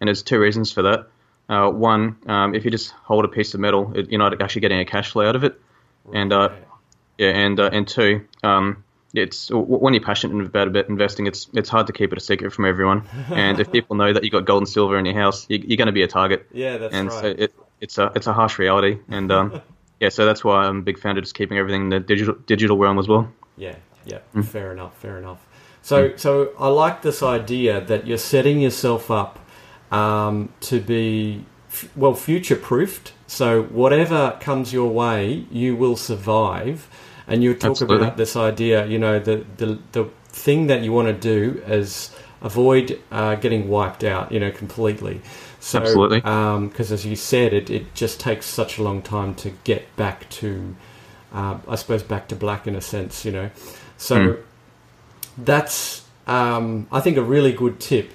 and 0.00 0.08
there's 0.08 0.24
two 0.24 0.40
reasons 0.40 0.72
for 0.72 0.82
that. 0.82 1.06
Uh, 1.48 1.70
one, 1.70 2.16
um, 2.26 2.56
if 2.56 2.64
you 2.64 2.72
just 2.72 2.90
hold 2.90 3.24
a 3.24 3.28
piece 3.28 3.54
of 3.54 3.60
metal, 3.60 3.92
it, 3.94 4.10
you're 4.10 4.18
not 4.18 4.40
actually 4.42 4.62
getting 4.62 4.80
a 4.80 4.84
cash 4.84 5.12
flow 5.12 5.28
out 5.28 5.36
of 5.36 5.44
it, 5.44 5.60
and 6.12 6.32
uh, 6.32 6.48
Right. 6.48 6.62
Yeah, 7.22 7.28
and 7.28 7.60
uh, 7.60 7.70
and 7.72 7.86
two, 7.86 8.26
um, 8.42 8.82
it's 9.14 9.50
when 9.52 9.94
you're 9.94 10.02
passionate 10.02 10.44
about 10.44 10.68
a 10.68 10.70
bit 10.70 10.88
investing, 10.88 11.26
it's 11.26 11.48
it's 11.54 11.68
hard 11.68 11.86
to 11.86 11.92
keep 11.92 12.12
it 12.12 12.18
a 12.18 12.20
secret 12.20 12.52
from 12.52 12.64
everyone, 12.64 13.04
and 13.30 13.60
if 13.60 13.70
people 13.70 13.94
know 13.96 14.12
that 14.12 14.24
you 14.24 14.30
got 14.30 14.44
gold 14.44 14.62
and 14.62 14.68
silver 14.68 14.98
in 14.98 15.04
your 15.06 15.14
house, 15.14 15.46
you, 15.48 15.58
you're 15.58 15.76
going 15.76 15.86
to 15.86 15.92
be 15.92 16.02
a 16.02 16.08
target 16.08 16.46
yeah, 16.52 16.78
that's 16.78 16.94
and 16.94 17.08
right. 17.08 17.20
so 17.20 17.26
it, 17.44 17.54
it's 17.80 17.98
a 17.98 18.10
it's 18.16 18.26
a 18.26 18.32
harsh 18.32 18.58
reality, 18.58 18.98
and 19.08 19.30
um, 19.30 19.60
yeah, 20.00 20.08
so 20.08 20.26
that's 20.26 20.42
why 20.42 20.64
I'm 20.64 20.78
a 20.78 20.82
big 20.82 20.98
fan 20.98 21.16
of 21.16 21.22
just 21.22 21.34
keeping 21.34 21.58
everything 21.58 21.82
in 21.82 21.88
the 21.90 22.00
digital 22.00 22.34
digital 22.46 22.76
realm 22.76 22.98
as 22.98 23.06
well. 23.06 23.32
Yeah, 23.56 23.76
yeah, 24.04 24.18
Mm. 24.34 24.44
fair 24.44 24.72
enough, 24.72 24.96
fair 24.98 25.18
enough. 25.18 25.46
So, 25.82 26.16
so 26.16 26.50
I 26.58 26.68
like 26.68 27.02
this 27.02 27.22
idea 27.22 27.80
that 27.80 28.06
you're 28.06 28.18
setting 28.18 28.60
yourself 28.60 29.10
up 29.10 29.38
um, 29.90 30.48
to 30.62 30.80
be 30.80 31.44
well 31.96 32.14
future 32.14 32.56
proofed. 32.56 33.12
So 33.26 33.62
whatever 33.64 34.36
comes 34.40 34.72
your 34.72 34.90
way, 34.90 35.46
you 35.50 35.74
will 35.76 35.96
survive. 35.96 36.88
And 37.26 37.42
you 37.42 37.54
talk 37.54 37.70
Absolutely. 37.70 37.96
about 37.96 38.16
this 38.16 38.36
idea, 38.36 38.86
you 38.86 38.98
know, 38.98 39.18
the 39.18 39.44
the 39.56 39.78
the 39.92 40.04
thing 40.28 40.66
that 40.68 40.82
you 40.82 40.92
want 40.92 41.08
to 41.08 41.14
do 41.14 41.62
is 41.66 42.10
avoid 42.42 42.98
uh, 43.12 43.36
getting 43.36 43.68
wiped 43.68 44.02
out, 44.04 44.32
you 44.32 44.40
know, 44.40 44.50
completely. 44.50 45.20
So, 45.60 45.78
Absolutely. 45.78 46.20
Because 46.20 46.90
as 46.90 47.06
you 47.06 47.14
said, 47.16 47.52
it, 47.52 47.70
it 47.70 47.94
just 47.94 48.18
takes 48.18 48.46
such 48.46 48.78
a 48.78 48.82
long 48.82 49.00
time 49.02 49.34
to 49.36 49.50
get 49.64 49.94
back 49.96 50.28
to, 50.30 50.74
uh, 51.32 51.58
I 51.68 51.76
suppose, 51.76 52.02
back 52.02 52.26
to 52.28 52.36
black 52.36 52.66
in 52.66 52.74
a 52.74 52.80
sense, 52.80 53.24
you 53.24 53.30
know. 53.30 53.50
So 53.96 54.16
Mm. 54.16 54.38
that's, 55.38 56.04
um, 56.26 56.86
I 56.90 57.00
think, 57.00 57.16
a 57.16 57.22
really 57.22 57.52
good 57.52 57.80
tip 57.80 58.10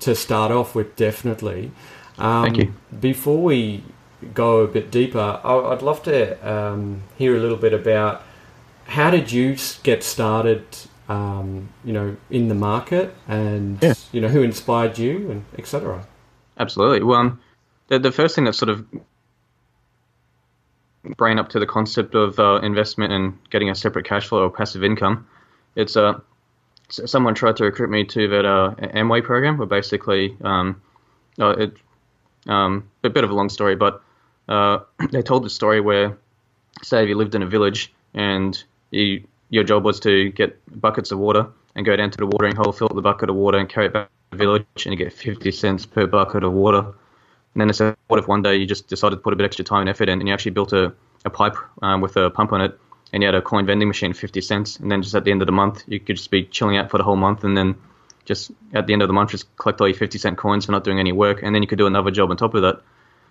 to 0.00 0.14
start 0.14 0.52
off 0.52 0.74
with, 0.74 0.96
definitely. 0.96 1.70
Um, 2.18 2.44
Thank 2.44 2.58
you. 2.58 2.72
Before 3.00 3.42
we 3.42 3.84
go 4.34 4.60
a 4.60 4.68
bit 4.68 4.90
deeper, 4.90 5.40
I'd 5.44 5.82
love 5.82 6.02
to 6.04 6.36
um, 6.48 7.02
hear 7.16 7.36
a 7.36 7.40
little 7.40 7.56
bit 7.56 7.72
about 7.72 8.22
how 8.86 9.10
did 9.10 9.32
you 9.32 9.56
get 9.82 10.02
started 10.02 10.64
um, 11.08 11.68
you 11.84 11.92
know, 11.92 12.16
in 12.30 12.48
the 12.48 12.54
market, 12.54 13.14
and 13.28 13.78
Yeah. 13.82 13.94
you 14.12 14.20
know, 14.20 14.28
who 14.28 14.42
inspired 14.42 14.98
you, 14.98 15.30
and 15.30 15.44
etc. 15.58 16.06
Absolutely. 16.58 17.02
Well, 17.02 17.18
um, 17.18 17.40
the, 17.88 17.98
the 17.98 18.12
first 18.12 18.34
thing 18.34 18.44
that 18.44 18.54
sort 18.54 18.68
of 18.70 18.86
brain 21.16 21.38
up 21.38 21.50
to 21.50 21.58
the 21.58 21.66
concept 21.66 22.14
of 22.14 22.38
uh, 22.38 22.60
investment 22.62 23.12
and 23.12 23.38
getting 23.50 23.68
a 23.68 23.74
separate 23.74 24.04
cash 24.06 24.26
flow 24.28 24.44
or 24.44 24.50
passive 24.50 24.84
income, 24.84 25.26
it's 25.74 25.96
uh, 25.96 26.20
someone 26.88 27.34
tried 27.34 27.56
to 27.56 27.64
recruit 27.64 27.90
me 27.90 28.04
to 28.04 28.28
that 28.28 28.44
uh, 28.44 28.74
Amway 28.94 29.22
program, 29.24 29.58
where 29.58 29.66
basically, 29.66 30.36
um, 30.42 30.80
uh, 31.40 31.50
it, 31.58 31.76
um, 32.46 32.88
a 33.02 33.10
bit 33.10 33.24
of 33.24 33.30
a 33.30 33.34
long 33.34 33.48
story, 33.48 33.76
but 33.76 34.02
uh, 34.48 34.78
they 35.10 35.22
told 35.22 35.44
the 35.44 35.50
story 35.50 35.80
where, 35.80 36.16
say, 36.82 37.02
if 37.02 37.08
you 37.08 37.16
lived 37.16 37.34
in 37.34 37.42
a 37.42 37.46
village 37.46 37.92
and 38.14 38.62
you, 38.92 39.26
your 39.50 39.64
job 39.64 39.84
was 39.84 39.98
to 40.00 40.30
get 40.30 40.58
buckets 40.80 41.10
of 41.10 41.18
water 41.18 41.48
and 41.74 41.84
go 41.84 41.96
down 41.96 42.10
to 42.10 42.18
the 42.18 42.26
watering 42.26 42.54
hole, 42.54 42.72
fill 42.72 42.88
up 42.88 42.94
the 42.94 43.02
bucket 43.02 43.30
of 43.30 43.36
water, 43.36 43.58
and 43.58 43.68
carry 43.68 43.86
it 43.86 43.92
back 43.92 44.08
to 44.08 44.12
the 44.30 44.36
village, 44.36 44.66
and 44.84 44.92
you 44.92 44.96
get 44.96 45.12
50 45.12 45.50
cents 45.50 45.86
per 45.86 46.06
bucket 46.06 46.44
of 46.44 46.52
water. 46.52 46.78
And 46.78 47.60
then 47.60 47.68
they 47.68 47.72
said, 47.72 47.96
what 48.08 48.18
if 48.18 48.28
one 48.28 48.42
day 48.42 48.56
you 48.56 48.66
just 48.66 48.88
decided 48.88 49.16
to 49.16 49.22
put 49.22 49.32
a 49.32 49.36
bit 49.36 49.44
extra 49.44 49.64
time 49.64 49.80
and 49.80 49.88
effort 49.88 50.08
in, 50.08 50.20
and 50.20 50.28
you 50.28 50.34
actually 50.34 50.52
built 50.52 50.72
a, 50.72 50.94
a 51.24 51.30
pipe 51.30 51.56
um, 51.82 52.00
with 52.00 52.16
a 52.16 52.30
pump 52.30 52.52
on 52.52 52.60
it, 52.60 52.78
and 53.12 53.22
you 53.22 53.26
had 53.26 53.34
a 53.34 53.42
coin 53.42 53.66
vending 53.66 53.88
machine, 53.88 54.12
50 54.12 54.40
cents, 54.40 54.78
and 54.78 54.90
then 54.90 55.02
just 55.02 55.14
at 55.14 55.24
the 55.24 55.30
end 55.30 55.42
of 55.42 55.46
the 55.46 55.52
month, 55.52 55.82
you 55.86 56.00
could 56.00 56.16
just 56.16 56.30
be 56.30 56.44
chilling 56.44 56.76
out 56.76 56.90
for 56.90 56.98
the 56.98 57.04
whole 57.04 57.16
month, 57.16 57.44
and 57.44 57.56
then 57.56 57.74
just 58.24 58.52
at 58.72 58.86
the 58.86 58.92
end 58.92 59.02
of 59.02 59.08
the 59.08 59.14
month, 59.14 59.30
just 59.30 59.54
collect 59.56 59.80
all 59.80 59.88
your 59.88 59.96
50 59.96 60.18
cent 60.18 60.38
coins 60.38 60.66
for 60.66 60.72
not 60.72 60.84
doing 60.84 60.98
any 60.98 61.12
work, 61.12 61.42
and 61.42 61.54
then 61.54 61.62
you 61.62 61.68
could 61.68 61.78
do 61.78 61.86
another 61.86 62.10
job 62.10 62.30
on 62.30 62.36
top 62.36 62.54
of 62.54 62.62
that. 62.62 62.80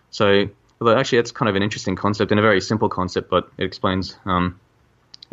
So, 0.10 0.50
although 0.80 0.98
actually, 0.98 1.20
that's 1.20 1.32
kind 1.32 1.50
of 1.50 1.56
an 1.56 1.64
interesting 1.64 1.96
concept 1.96 2.32
and 2.32 2.40
a 2.40 2.44
very 2.44 2.62
simple 2.62 2.90
concept, 2.90 3.30
but 3.30 3.50
it 3.58 3.64
explains 3.64 4.18
um, 4.26 4.60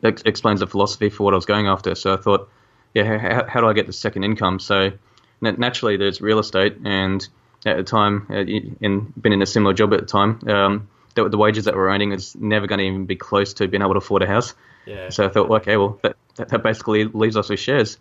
it 0.03 0.23
explains 0.27 0.61
the 0.61 0.67
philosophy 0.67 1.11
for 1.11 1.25
what 1.25 1.35
I 1.35 1.37
was 1.37 1.47
going 1.47 1.67
after. 1.67 1.95
So 1.95 2.15
I 2.15 2.17
thought, 2.17 2.49
yeah, 2.95 3.19
how, 3.19 3.47
how 3.49 3.61
do 3.61 3.69
I 3.69 3.73
get 3.73 3.87
the 3.87 3.93
second 3.93 4.25
income? 4.25 4.59
So 4.59 4.93
na- 5.41 5.53
naturally, 5.53 5.97
there's 5.97 6.21
real 6.21 6.39
estate, 6.39 6.77
and 6.85 7.27
at 7.67 7.77
the 7.77 7.83
time, 7.83 8.27
uh, 8.31 8.37
in 8.37 9.13
been 9.21 9.33
in 9.33 9.43
a 9.43 9.47
similar 9.47 9.75
job 9.75 9.93
at 9.93 10.01
the 10.01 10.07
time, 10.07 10.41
um, 10.49 10.89
the, 11.15 11.29
the 11.29 11.39
wages 11.39 11.65
that 11.65 11.75
we're 11.75 11.91
earning 11.91 12.13
is 12.13 12.37
never 12.37 12.67
going 12.67 12.79
to 12.79 12.85
even 12.85 13.07
be 13.07 13.17
close 13.17 13.55
to 13.55 13.69
being 13.69 13.83
able 13.83 13.95
to 13.95 13.99
afford 13.99 14.23
a 14.23 14.27
house. 14.27 14.55
Yeah. 14.87 15.11
So 15.11 15.27
I 15.27 15.29
thought, 15.29 15.51
okay, 15.51 15.77
well, 15.77 15.99
that, 16.03 16.17
that, 16.37 16.63
basically 16.63 17.05
leaves 17.05 17.37
us 17.37 17.49
with 17.49 17.61
shares. 17.61 17.99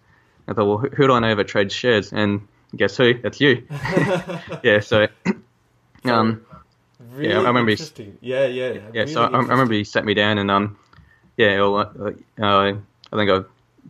I 0.48 0.54
thought, 0.54 0.66
well, 0.66 0.78
who, 0.78 1.08
do 1.08 1.14
I 1.14 1.20
know 1.20 1.36
that 1.36 1.48
trades 1.48 1.74
shares? 1.74 2.14
And 2.14 2.48
guess 2.76 2.96
who? 2.96 3.16
That's 3.16 3.42
you. 3.42 3.68
yeah. 4.64 4.80
So, 4.80 5.08
um, 6.06 6.46
really 7.12 7.34
I 7.34 7.38
remember 7.40 7.72
interesting. 7.72 8.18
Yeah, 8.22 8.46
yeah, 8.46 8.72
yeah. 8.72 8.82
really 8.94 9.14
so 9.14 9.24
I, 9.24 9.28
I 9.28 9.40
remember 9.40 9.74
he 9.74 9.84
sat 9.84 10.06
me 10.06 10.14
down 10.14 10.38
and 10.38 10.50
um, 10.50 10.78
yeah, 11.38 11.62
well, 11.62 11.78
uh, 11.78 12.12
uh, 12.42 12.74
I 13.14 13.16
think 13.16 13.32
I 13.32 13.42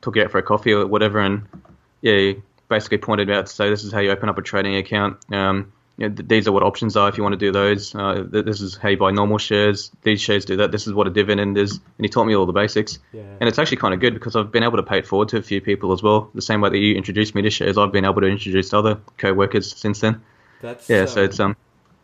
took 0.01 0.16
you 0.16 0.24
out 0.24 0.32
for 0.32 0.38
a 0.38 0.44
coffee 0.44 0.74
or 0.74 0.86
whatever, 0.86 1.20
and 1.20 1.48
yeah, 2.01 2.18
he 2.18 2.42
basically 2.70 2.98
pointed 2.98 3.32
out 3.32 3.48
to 3.48 3.51
say 3.51 3.70
this 3.70 3.84
is 3.84 3.92
how 3.92 4.00
you 4.00 4.12
open 4.12 4.30
up 4.30 4.38
a 4.38 4.42
trading 4.42 4.75
account. 4.75 5.18
Um, 5.32 5.72
you 5.98 6.10
know, 6.10 6.16
th- 6.16 6.27
these 6.27 6.48
are 6.48 6.51
what 6.51 6.62
options 6.62 6.96
are 6.96 7.10
if 7.10 7.18
you 7.18 7.24
want 7.24 7.34
to 7.34 7.39
do 7.39 7.51
those. 7.51 7.96
Uh, 7.96 8.27
th- 8.32 8.46
this 8.46 8.62
is 8.62 8.75
how 8.75 8.89
you 8.89 8.98
buy 8.98 9.12
normal 9.12 9.38
shares. 9.38 9.92
These 10.04 10.22
shares 10.22 10.46
do 10.46 10.58
that. 10.58 10.72
This 10.72 10.86
is 10.86 10.94
what 10.94 11.08
a 11.08 11.10
dividend 11.10 11.58
is, 11.58 11.72
and 11.72 11.82
he 12.06 12.10
taught 12.10 12.25
me 12.25 12.36
all 12.36 12.46
the 12.46 12.54
basics. 12.54 13.00
Yeah. 13.13 13.24
And 13.39 13.50
it's 13.50 13.58
actually 13.58 13.77
kind 13.77 13.94
of 13.94 14.00
good 14.00 14.13
because 14.13 14.36
I've 14.36 14.51
been 14.51 14.63
able 14.63 14.77
to 14.77 14.84
pay 14.84 15.00
it 15.00 15.08
forward 15.08 15.30
to 15.30 15.38
a 15.38 15.42
few 15.42 15.62
people 15.62 15.94
as 15.94 16.04
well. 16.04 16.30
The 16.36 16.42
same 16.42 16.62
way 16.62 16.70
that 16.70 16.77
you 16.77 16.96
introduced 16.96 17.34
me 17.34 17.42
to 17.44 17.50
shares, 17.50 17.77
I've 17.77 17.92
been 17.92 18.06
able 18.06 18.22
to 18.22 18.27
introduce 18.27 18.74
other 18.74 19.00
co-workers 19.18 19.75
since 19.75 20.01
then. 20.01 20.22
That's 20.62 20.89
Yeah, 20.89 21.06
so 21.06 21.22
um, 21.22 21.25
it's 21.25 21.39
um. 21.39 21.56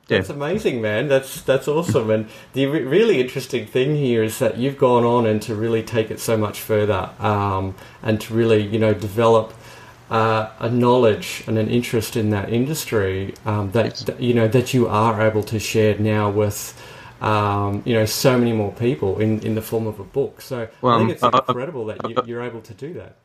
That's 0.07 0.29
amazing, 0.29 0.81
man. 0.81 1.07
That's 1.07 1.41
that's 1.41 1.67
awesome. 1.67 2.09
And 2.11 2.29
the 2.53 2.67
re- 2.67 2.83
really 2.83 3.21
interesting 3.21 3.65
thing 3.65 3.95
here 3.95 4.23
is 4.23 4.39
that 4.39 4.57
you've 4.57 4.77
gone 4.77 5.03
on 5.05 5.25
and 5.25 5.41
to 5.43 5.55
really 5.55 5.83
take 5.83 6.11
it 6.11 6.19
so 6.19 6.37
much 6.37 6.59
further, 6.61 7.09
um, 7.19 7.75
and 8.03 8.21
to 8.21 8.33
really 8.33 8.61
you 8.67 8.79
know 8.79 8.93
develop 8.93 9.53
uh, 10.11 10.49
a 10.59 10.69
knowledge 10.69 11.43
and 11.47 11.57
an 11.57 11.69
interest 11.69 12.15
in 12.17 12.29
that 12.31 12.51
industry 12.53 13.33
um, 13.45 13.71
that, 13.71 13.95
that 14.05 14.21
you 14.21 14.33
know 14.33 14.47
that 14.47 14.73
you 14.73 14.87
are 14.87 15.21
able 15.21 15.43
to 15.43 15.59
share 15.59 15.97
now 15.99 16.29
with. 16.29 16.79
Um, 17.21 17.83
you 17.85 17.93
know, 17.93 18.05
so 18.05 18.37
many 18.37 18.51
more 18.51 18.73
people 18.73 19.19
in, 19.21 19.39
in 19.41 19.55
the 19.55 19.61
form 19.61 19.87
of 19.87 19.97
a 20.01 20.03
book. 20.03 20.41
So 20.41 20.67
Well, 20.81 20.95
I 20.95 20.97
think 20.97 21.11
it's 21.11 21.23
um, 21.23 21.31
I- 21.33 21.37
I- 21.37 21.41
incredible 21.47 21.85
that 21.85 22.03
you, 22.09 22.19
you're 22.25 22.43
able 22.43 22.59
to 22.61 22.73
do 22.73 22.93
that. 22.95 23.15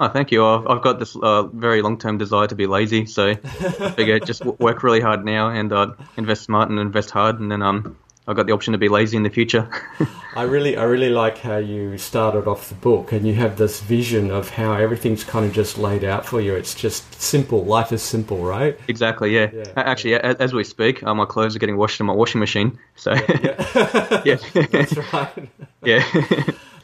Oh, 0.00 0.08
thank 0.08 0.32
you. 0.32 0.44
I've, 0.44 0.66
I've 0.66 0.82
got 0.82 0.98
this 0.98 1.16
uh, 1.22 1.44
very 1.44 1.80
long-term 1.80 2.18
desire 2.18 2.46
to 2.48 2.54
be 2.54 2.66
lazy, 2.66 3.06
so 3.06 3.28
I 3.30 3.34
figure 3.96 4.18
just 4.18 4.40
w- 4.40 4.56
work 4.58 4.82
really 4.82 5.00
hard 5.00 5.24
now 5.24 5.50
and 5.50 5.72
uh, 5.72 5.92
invest 6.16 6.42
smart 6.42 6.68
and 6.68 6.78
invest 6.80 7.10
hard, 7.10 7.38
and 7.38 7.50
then 7.50 7.62
um, 7.62 7.96
I've 8.26 8.34
got 8.34 8.46
the 8.46 8.52
option 8.52 8.72
to 8.72 8.78
be 8.78 8.88
lazy 8.88 9.16
in 9.16 9.22
the 9.22 9.30
future. 9.30 9.68
I 10.34 10.42
really, 10.42 10.76
I 10.76 10.82
really 10.82 11.10
like 11.10 11.38
how 11.38 11.58
you 11.58 11.96
started 11.96 12.48
off 12.48 12.68
the 12.70 12.74
book, 12.74 13.12
and 13.12 13.24
you 13.24 13.34
have 13.34 13.56
this 13.56 13.80
vision 13.82 14.32
of 14.32 14.48
how 14.50 14.72
everything's 14.72 15.22
kind 15.22 15.46
of 15.46 15.52
just 15.52 15.78
laid 15.78 16.02
out 16.02 16.26
for 16.26 16.40
you. 16.40 16.54
It's 16.56 16.74
just 16.74 17.22
simple. 17.22 17.64
Life 17.64 17.92
is 17.92 18.02
simple, 18.02 18.38
right? 18.38 18.76
exactly. 18.88 19.32
Yeah. 19.32 19.50
Yeah, 19.54 19.72
Actually, 19.76 20.14
a- 20.14 20.22
as, 20.40 20.52
we 20.52 20.64
speak, 20.64 21.04
uh, 21.04 21.14
my 21.14 21.24
clothes 21.24 21.54
are 21.54 21.60
getting 21.60 21.76
washed 21.76 22.00
in 22.00 22.06
my 22.06 22.14
washing 22.14 22.40
machine. 22.40 22.76
So 22.96 23.12
yeah, 23.12 24.38
That's 24.72 24.96
right. 25.12 25.48
yeah, 25.84 26.04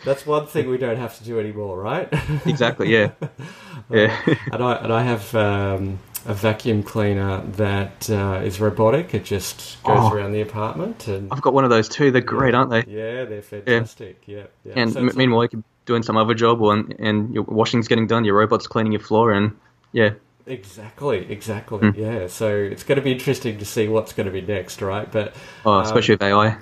That's 0.05 0.27
one 0.27 0.47
thing 0.47 0.69
we 0.69 0.79
don't 0.79 0.97
have 0.97 1.17
to 1.19 1.25
do 1.25 1.39
anymore, 1.39 1.79
right? 1.81 2.09
exactly. 2.47 2.91
Yeah, 2.93 3.13
yeah. 3.91 4.17
and 4.53 4.63
I 4.63 4.75
and 4.77 4.93
I 4.93 5.03
have 5.03 5.35
um, 5.35 5.99
a 6.27 6.35
vacuum 6.35 6.83
cleaner 6.83 7.43
that 7.57 8.09
uh, 8.11 8.41
is 8.45 8.61
robotic. 8.61 9.15
It 9.15 9.25
just 9.25 9.83
goes 9.83 9.99
Oh. 10.01 10.13
around 10.15 10.33
the 10.33 10.41
apartment, 10.41 11.07
and 11.09 11.31
I've 11.33 11.43
got 11.43 11.53
one 11.55 11.65
of 11.65 11.71
those 11.71 11.89
too. 11.89 12.11
They're 12.11 12.23
great, 12.23 12.55
aren't 12.55 12.71
they? 12.71 12.85
yeah, 12.87 13.25
they're 13.25 13.43
fantastic. 13.43 14.23
Yeah, 14.27 14.45
yeah. 14.65 14.73
And 14.77 14.93
So 14.93 15.01
m- 15.01 15.11
meanwhile, 15.17 15.47
you're 15.53 15.63
doing 15.87 16.03
some 16.03 16.17
other 16.17 16.35
job, 16.35 16.61
or, 16.63 16.75
and 16.99 17.35
your 17.35 17.43
washing's 17.45 17.89
getting 17.89 18.07
done, 18.07 18.25
your 18.25 18.37
robot's 18.37 18.67
cleaning 18.67 18.93
your 18.93 19.01
floor, 19.03 19.33
and 19.33 19.57
yeah, 19.93 20.11
Exactly, 20.47 21.31
exactly. 21.31 21.91
Hmm. 21.91 22.01
Yeah, 22.01 22.27
so 22.27 22.49
it's 22.57 22.83
going 22.83 22.97
to 22.97 23.03
be 23.03 23.13
interesting 23.13 23.59
to 23.59 23.65
see 23.65 23.87
what's 23.87 24.13
going 24.13 24.27
to 24.27 24.33
be 24.33 24.41
next, 24.41 24.83
right? 24.83 25.11
But 25.11 25.35
oh, 25.65 25.73
um, 25.75 25.83
especially 25.85 26.15
with 26.15 26.23
AI. 26.23 26.57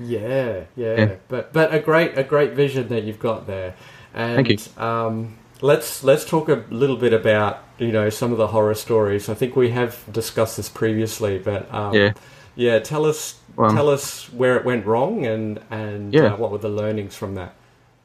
Yeah, 0.00 0.64
yeah, 0.76 0.94
Yeah. 0.96 1.14
but 1.28 1.52
but 1.52 1.74
a 1.74 1.78
great 1.80 2.16
a 2.16 2.22
great 2.24 2.52
vision 2.52 2.88
that 2.88 3.04
you've 3.04 3.18
got 3.20 3.46
there. 3.46 3.74
And 4.14 4.36
Thank 4.36 4.48
you. 4.48 4.82
Um, 4.82 5.36
let's 5.60 6.02
let's 6.04 6.24
talk 6.24 6.48
a 6.48 6.64
little 6.70 6.96
bit 6.96 7.12
about 7.12 7.58
you 7.78 7.92
know 7.92 8.10
some 8.10 8.32
of 8.32 8.38
the 8.38 8.48
horror 8.48 8.74
stories. 8.74 9.28
I 9.28 9.34
think 9.34 9.56
we 9.56 9.70
have 9.70 9.96
discussed 10.12 10.56
this 10.56 10.68
previously, 10.68 11.38
but 11.38 11.72
um, 11.74 11.94
Yeah. 11.94 12.12
yeah. 12.54 12.78
Tell 12.78 13.04
us 13.04 13.36
Well, 13.56 13.70
tell 13.70 13.88
us 13.88 14.32
where 14.32 14.56
it 14.56 14.64
went 14.64 14.86
wrong 14.86 15.26
and 15.26 15.60
and 15.70 16.12
Yeah. 16.14 16.34
uh, 16.34 16.36
what 16.36 16.50
were 16.52 16.58
the 16.58 16.68
learnings 16.68 17.14
from 17.16 17.34
that. 17.34 17.54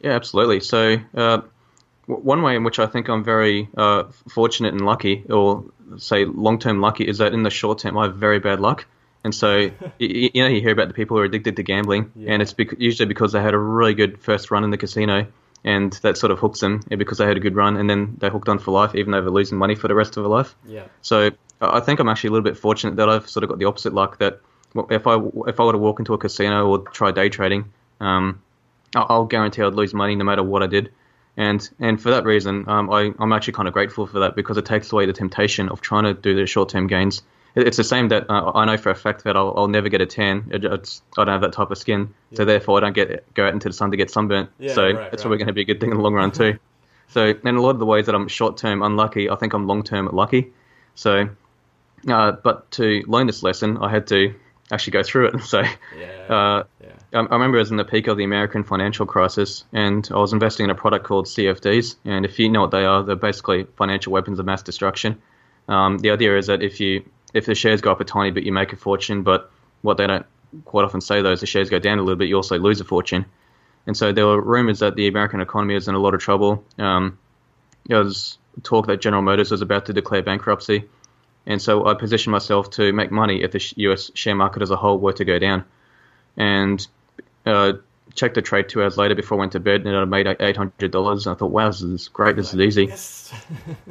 Yeah, 0.02 0.12
absolutely. 0.12 0.60
So, 0.60 0.98
uh, 1.16 1.42
w- 2.08 2.24
one 2.26 2.42
way 2.42 2.56
in 2.56 2.64
which 2.64 2.78
I 2.80 2.86
think 2.88 3.08
I'm 3.08 3.24
very 3.24 3.70
uh, 3.78 4.04
fortunate 4.30 4.74
and 4.74 4.86
lucky, 4.86 5.24
or 5.30 5.64
say 5.98 6.26
long 6.26 6.60
term 6.60 6.82
lucky, 6.82 7.08
is 7.08 7.20
that 7.20 7.34
in 7.34 7.44
the 7.44 7.50
short 7.50 7.80
term 7.80 7.98
I 7.98 8.04
have 8.06 8.16
very 8.16 8.40
bad 8.40 8.60
luck. 8.60 8.86
And 9.24 9.34
so, 9.34 9.56
you, 10.00 10.30
you 10.34 10.44
know, 10.44 10.48
you 10.50 10.60
hear 10.62 10.72
about 10.72 10.90
the 10.90 10.94
people 10.94 11.16
who 11.18 11.22
are 11.22 11.26
addicted 11.26 11.56
to 11.56 11.64
gambling, 11.64 12.12
Yeah. 12.16 12.34
and 12.34 12.42
it's 12.42 12.54
bec- 12.54 12.80
usually 12.80 13.06
because 13.08 13.32
they 13.32 13.42
had 13.42 13.54
a 13.54 13.58
really 13.58 13.94
good 13.94 14.20
first 14.20 14.52
run 14.52 14.64
in 14.64 14.70
the 14.70 14.78
casino, 14.78 15.28
and 15.64 15.94
that 16.02 16.18
sort 16.18 16.32
of 16.32 16.40
hooks 16.40 16.60
them 16.60 16.82
because 16.90 17.20
they 17.20 17.26
had 17.26 17.38
a 17.38 17.40
good 17.40 17.56
run, 17.56 17.78
and 17.78 17.90
then 17.90 18.16
they're 18.20 18.30
hooked 18.30 18.50
on 18.50 18.60
for 18.60 18.72
life, 18.72 18.96
even 18.96 19.12
though 19.12 19.22
they're 19.22 19.30
losing 19.32 19.58
money 19.58 19.76
for 19.76 19.88
the 19.88 19.96
rest 19.96 20.18
of 20.18 20.24
their 20.24 20.30
life. 20.30 20.56
Yeah, 20.68 20.84
So 21.02 21.32
I 21.62 21.80
think 21.80 22.00
I'm 22.02 22.10
actually 22.10 22.30
a 22.30 22.32
little 22.32 22.44
bit 22.44 22.58
fortunate 22.58 22.98
that 22.98 23.08
I've 23.08 23.30
sort 23.30 23.44
of 23.46 23.50
got 23.50 23.60
the 23.60 23.66
opposite 23.66 23.94
luck. 23.94 24.18
That 24.20 24.42
if 24.90 25.08
I 25.08 25.16
if 25.48 25.60
I 25.60 25.64
were 25.64 25.72
to 25.72 25.78
walk 25.78 26.00
into 26.00 26.14
a 26.14 26.18
casino 26.18 26.68
or 26.68 26.80
try 26.80 27.12
day 27.12 27.30
trading, 27.30 27.72
um, 28.02 28.42
I'll 28.94 29.06
I'll 29.10 29.26
guarantee 29.26 29.62
I'd 29.62 29.74
lose 29.74 29.94
money 29.94 30.16
no 30.16 30.26
matter 30.26 30.44
what 30.44 30.64
I 30.64 30.68
did. 30.68 30.92
And 31.38 31.68
and 31.80 32.02
for 32.02 32.12
that 32.12 32.26
reason, 32.26 32.68
um, 32.68 32.92
I, 32.92 33.14
I'm 33.20 33.32
actually 33.32 33.54
kind 33.54 33.70
of 33.70 33.74
grateful 33.74 34.06
for 34.06 34.20
that 34.20 34.36
because 34.36 34.58
it 34.58 34.66
takes 34.66 34.92
away 34.92 35.06
the 35.06 35.14
temptation 35.14 35.70
of 35.70 35.80
trying 35.80 36.04
to 36.04 36.14
do 36.14 36.36
the 36.36 36.46
short 36.46 36.68
term 36.70 36.88
gains. 36.88 37.22
It- 37.56 37.68
It's 37.68 37.78
the 37.78 37.84
same 37.84 38.08
that 38.10 38.30
uh, 38.30 38.52
I 38.56 38.66
know 38.66 38.78
for 38.78 38.90
a 38.90 38.96
fact 38.96 39.24
that 39.26 39.36
I'll, 39.38 39.54
I'll 39.56 39.68
never 39.68 39.90
get 39.90 40.02
a 40.02 40.06
tan. 40.06 40.50
It- 40.52 40.66
I 40.66 40.78
don't 41.24 41.28
have 41.28 41.42
that 41.42 41.54
type 41.54 41.72
of 41.72 41.78
skin, 41.78 42.14
so 42.34 42.46
therefore 42.46 42.78
I 42.78 42.82
don't 42.82 42.94
get 42.94 43.32
go 43.34 43.46
out 43.48 43.54
into 43.54 43.70
the 43.70 43.74
sun 43.74 43.92
to 43.92 43.98
get 43.98 44.10
sunburnt. 44.12 44.50
Yeah, 44.60 44.74
so 44.74 44.84
right, 44.84 44.92
it's 44.92 45.02
right. 45.02 45.20
probably 45.22 45.38
going 45.38 45.48
to 45.48 45.54
be 45.54 45.62
a 45.62 45.66
good 45.66 45.80
thing 45.80 45.92
in 45.92 45.98
the 45.98 46.04
long 46.04 46.14
run 46.14 46.32
too. 46.32 46.58
So 47.10 47.26
in 47.44 47.56
a 47.56 47.62
lot 47.62 47.72
of 47.72 47.80
the 47.80 47.86
ways 47.86 48.08
that 48.08 48.16
I'm 48.16 48.28
short 48.28 48.58
term 48.58 48.82
unlucky, 48.82 49.30
I 49.30 49.36
think 49.36 49.54
I'm 49.54 49.68
long 49.68 49.84
term 49.84 50.10
lucky. 50.12 50.52
So, 50.96 51.30
uh, 52.08 52.32
but 52.44 52.70
to 52.72 53.04
learn 53.08 53.28
this 53.28 53.44
lesson, 53.44 53.78
I 53.78 53.90
had 53.90 54.08
to 54.08 54.34
actually 54.72 54.92
go 54.92 55.04
through 55.04 55.28
it. 55.28 55.42
So, 55.44 55.60
yeah, 56.00 56.34
uh, 56.36 56.64
yeah. 56.82 56.90
I 57.14 57.20
I 57.20 57.34
remember 57.34 57.58
it 57.58 57.62
was 57.62 57.72
in 57.72 57.78
the 57.78 57.86
peak 57.86 58.08
of 58.08 58.18
the 58.18 58.24
American 58.24 58.64
financial 58.64 59.06
crisis, 59.06 59.64
and 59.74 60.08
I 60.12 60.18
was 60.18 60.34
investing 60.34 60.64
in 60.64 60.70
a 60.72 60.76
product 60.76 61.06
called 61.06 61.26
CFDs. 61.28 61.96
And 62.06 62.26
if 62.26 62.40
you 62.40 62.50
know 62.50 62.62
what 62.62 62.72
they 62.72 62.86
are, 62.86 63.04
they're 63.04 63.16
basically 63.16 63.66
financial 63.78 64.12
weapons 64.12 64.40
of 64.40 64.46
mass 64.46 64.64
destruction. 64.64 65.22
Um, 65.68 66.00
the 66.00 66.10
idea 66.12 66.38
is 66.38 66.48
that 66.48 66.62
if 66.64 66.80
you 66.80 67.04
if 67.34 67.46
the 67.46 67.56
shares 67.56 67.82
go 67.82 67.92
up 67.92 68.00
a 68.00 68.06
tiny 68.06 68.32
bit, 68.32 68.44
you 68.44 68.52
make 68.52 68.74
a 68.74 68.76
fortune. 68.76 69.24
But 69.24 69.52
what 69.82 69.98
they 69.98 70.08
don't 70.08 70.26
quite 70.66 70.86
often 70.86 71.02
say 71.02 71.22
though 71.22 71.32
is 71.32 71.40
the 71.40 71.48
shares 71.48 71.70
go 71.70 71.80
down 71.80 71.98
a 71.98 72.02
little 72.02 72.16
bit, 72.16 72.30
you 72.30 72.36
also 72.36 72.58
lose 72.58 72.80
a 72.80 72.86
fortune. 72.86 73.26
And 73.86 73.98
so 73.98 74.12
there 74.12 74.26
were 74.26 74.40
rumors 74.40 74.80
that 74.80 74.96
the 74.96 75.08
American 75.08 75.42
economy 75.42 75.74
was 75.74 75.88
in 75.88 75.96
a 75.96 76.00
lot 76.00 76.14
of 76.14 76.22
trouble. 76.22 76.64
Um, 76.78 77.18
there 77.86 78.02
was 78.02 78.38
talk 78.62 78.88
that 78.88 79.02
General 79.02 79.22
Motors 79.22 79.52
was 79.52 79.62
about 79.62 79.88
to 79.88 79.94
declare 79.94 80.22
bankruptcy. 80.22 80.86
And 81.46 81.62
so 81.62 81.86
I 81.86 81.94
positioned 81.96 82.32
myself 82.32 82.70
to 82.72 82.94
make 82.94 83.12
money 83.12 83.44
if 83.44 83.52
the 83.52 83.74
US 83.88 84.12
share 84.14 84.36
market 84.36 84.62
as 84.62 84.72
a 84.72 84.78
whole 84.78 84.98
were 84.98 85.14
to 85.14 85.26
go 85.26 85.40
down. 85.40 85.66
And 86.38 86.86
uh, 87.46 87.74
checked 88.16 88.36
the 88.36 88.42
trade 88.42 88.70
two 88.70 88.82
hours 88.84 88.98
later 88.98 89.16
before 89.16 89.38
I 89.38 89.40
went 89.40 89.52
to 89.54 89.60
bed, 89.60 89.86
and 89.86 89.96
I 89.96 90.06
made 90.06 90.28
eight 90.28 90.58
hundred 90.58 90.92
dollars. 90.92 91.26
I 91.28 91.34
thought, 91.34 91.52
wow, 91.52 91.68
this 91.68 91.82
is 91.82 92.08
great. 92.10 92.36
This 92.36 92.54
is 92.54 92.60
easy. 92.60 92.86
Yes. 92.86 93.34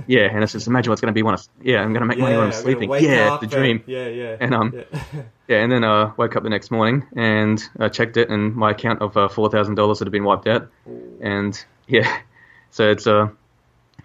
Yeah, 0.07 0.23
and 0.23 0.43
I 0.43 0.47
just 0.47 0.67
imagine 0.67 0.91
what's 0.91 1.01
going 1.01 1.13
to 1.13 1.15
be 1.15 1.23
when 1.23 1.35
I, 1.35 1.39
yeah, 1.63 1.81
I'm 1.81 1.93
going 1.93 2.01
to 2.03 2.07
make 2.07 2.19
money 2.19 2.35
when 2.35 2.47
I'm 2.47 2.53
I'm 2.53 2.53
sleeping. 2.53 2.91
Yeah, 2.93 3.39
the 3.41 3.47
dream. 3.47 3.83
yeah, 3.87 4.09
yeah. 4.09 4.37
And, 4.41 4.55
um, 4.55 4.75
yeah. 4.75 5.23
Yeah, 5.49 5.59
and 5.59 5.71
then 5.71 5.85
I 5.85 6.03
uh, 6.03 6.13
woke 6.17 6.35
up 6.37 6.43
the 6.45 6.49
next 6.49 6.71
morning 6.71 7.07
and 7.15 7.63
I 7.79 7.89
checked 7.89 8.17
it, 8.17 8.31
and 8.31 8.55
my 8.55 8.71
account 8.71 9.03
of 9.03 9.17
uh, 9.17 9.29
four 9.29 9.51
thousand 9.51 9.75
dollars 9.75 9.99
had 9.99 10.11
been 10.11 10.25
wiped 10.25 10.47
out. 10.47 10.69
And 11.21 11.63
yeah, 11.89 12.21
so 12.71 12.91
it's 12.91 13.07
uh, 13.07 13.29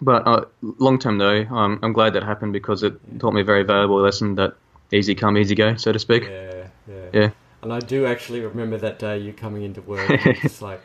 but 0.01 0.27
uh, 0.27 0.45
long 0.61 0.99
term 0.99 1.17
though, 1.17 1.43
um, 1.45 1.79
I'm 1.81 1.93
glad 1.93 2.13
that 2.13 2.23
happened 2.23 2.53
because 2.53 2.83
it 2.83 2.93
taught 3.19 3.33
me 3.33 3.41
a 3.41 3.45
very 3.45 3.63
valuable 3.63 4.01
lesson 4.01 4.35
that 4.35 4.55
easy 4.91 5.15
come, 5.15 5.37
easy 5.37 5.55
go, 5.55 5.75
so 5.75 5.91
to 5.91 5.99
speak. 5.99 6.23
yeah, 6.23 6.67
yeah, 6.87 7.09
Yeah. 7.13 7.29
And 7.61 7.73
I 7.73 7.79
do 7.79 8.05
actually 8.05 8.41
remember 8.41 8.77
that 8.77 8.99
day 8.99 9.17
you 9.17 9.33
coming 9.33 9.63
into 9.63 9.81
work. 9.81 10.09
and 10.09 10.37
it's 10.43 10.61
like. 10.61 10.81